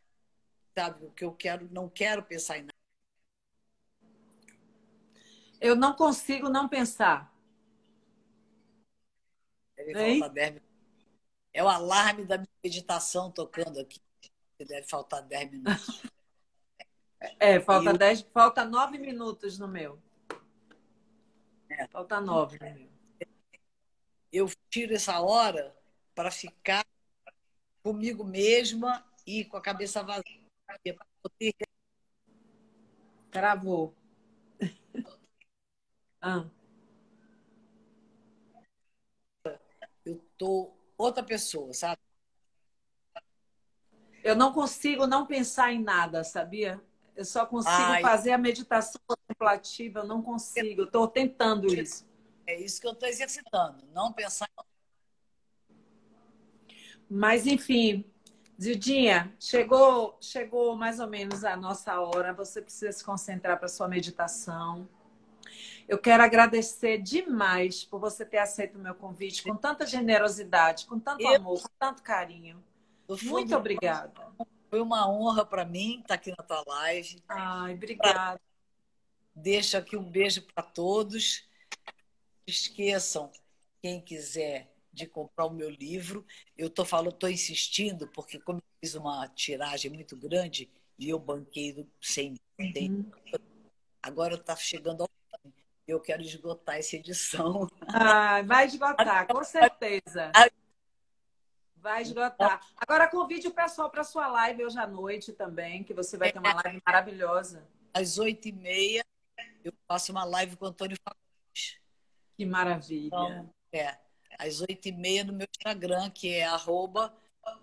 [0.76, 1.06] sabe?
[1.06, 2.73] O que eu quero, não quero pensar em nada.
[5.64, 7.34] Eu não consigo não pensar.
[9.78, 10.70] Deve faltar 10 minutos.
[11.54, 14.02] É o alarme da meditação tocando aqui.
[14.60, 16.04] Deve faltar 10 minutos.
[17.40, 19.98] É, falta dez, falta nove minutos no meu.
[21.70, 21.88] É.
[21.88, 22.90] Falta nove no meu.
[24.30, 25.74] Eu tiro essa hora
[26.14, 26.86] para ficar
[27.82, 30.44] comigo mesma e com a cabeça vazia.
[31.22, 31.54] Poder...
[33.32, 33.96] Travou.
[36.24, 36.46] Ah.
[40.06, 42.00] Eu tô outra pessoa, sabe?
[44.24, 46.82] Eu não consigo não pensar em nada, sabia?
[47.14, 48.02] Eu só consigo Ai.
[48.02, 50.84] fazer a meditação contemplativa, eu não consigo.
[50.84, 52.08] Estou tentando isso.
[52.48, 54.50] É isso que eu estou exercitando, não pensar.
[57.10, 58.06] Mas, enfim,
[58.60, 62.34] Zildinha, chegou, chegou mais ou menos a nossa hora.
[62.34, 64.88] Você precisa se concentrar para sua meditação.
[65.88, 71.00] Eu quero agradecer demais por você ter aceito o meu convite com tanta generosidade, com
[71.00, 71.36] tanto eu...
[71.36, 72.64] amor, com tanto carinho.
[73.24, 74.14] Muito obrigada.
[74.70, 77.22] Foi uma honra para mim estar aqui na tua live.
[77.28, 78.42] Ai, obrigada.
[79.36, 81.48] Deixo aqui um beijo para todos.
[82.48, 83.32] Esqueçam,
[83.82, 86.26] quem quiser, de comprar o meu livro.
[86.58, 91.20] Eu estou falando, estou insistindo, porque como eu fiz uma tiragem muito grande e eu
[91.20, 93.12] banquei sem, sem uhum.
[94.02, 95.13] agora está chegando ao.
[95.88, 97.68] Eu quero esgotar essa edição.
[97.88, 100.32] Ah, vai esgotar, com certeza.
[101.76, 102.62] Vai esgotar.
[102.78, 106.40] Agora convide o pessoal para sua live hoje à noite também, que você vai ter
[106.40, 107.68] uma live maravilhosa.
[107.94, 109.04] Às oito e meia
[109.64, 111.80] eu faço uma live com o Antônio Fagundes.
[112.38, 113.08] Que maravilha.
[113.08, 113.98] Então, é,
[114.40, 117.14] às oito e meia no meu Instagram, que é arroba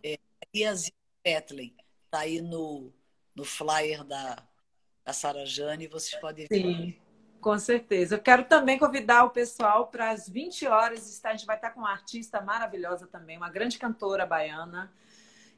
[0.05, 0.19] é,
[0.53, 2.93] Está aí no,
[3.35, 4.43] no flyer da,
[5.05, 6.63] da Sara Jane, vocês podem ver.
[6.63, 7.10] Sim.
[7.41, 8.17] Com certeza.
[8.17, 11.21] Eu quero também convidar o pessoal para as 20 horas.
[11.25, 14.93] A gente vai estar com uma artista maravilhosa também, uma grande cantora baiana,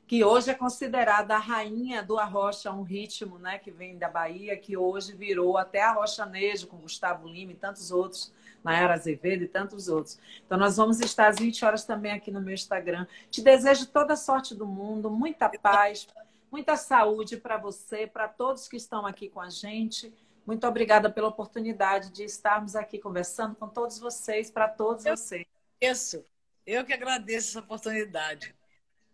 [0.07, 4.57] que hoje é considerada a rainha do arrocha, um ritmo né, que vem da Bahia,
[4.57, 9.89] que hoje virou até arrochanejo com Gustavo Lima e tantos outros, Nayara Azevedo e tantos
[9.89, 10.21] outros.
[10.47, 13.09] Então, nós vamos estar às 20 horas também aqui no meu Instagram.
[13.29, 16.07] Te desejo toda a sorte do mundo, muita paz,
[16.51, 20.13] muita saúde para você, para todos que estão aqui com a gente.
[20.45, 25.47] Muito obrigada pela oportunidade de estarmos aqui conversando com todos vocês, para todos eu vocês.
[25.81, 26.25] Isso.
[26.67, 28.55] Eu que agradeço essa oportunidade.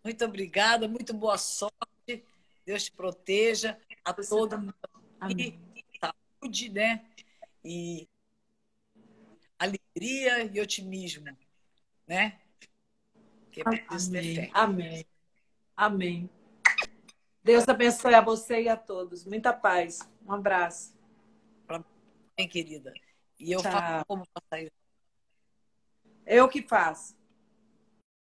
[0.03, 1.75] Muito obrigada, muito boa sorte.
[2.65, 4.59] Deus te proteja a Você todos.
[5.35, 5.55] E
[5.99, 7.05] saúde, né?
[7.63, 8.07] E
[9.57, 11.25] alegria e otimismo,
[12.07, 12.39] né?
[13.51, 14.51] Que é Amém.
[14.53, 15.05] Amém.
[15.75, 16.29] Amém.
[17.43, 19.25] Deus abençoe a você e a todos.
[19.25, 19.99] Muita paz.
[20.25, 20.98] Um abraço
[22.39, 22.93] bem, querida.
[23.37, 23.71] E eu Tchau.
[23.71, 24.71] faço como sair.
[26.25, 27.18] Eu que faço.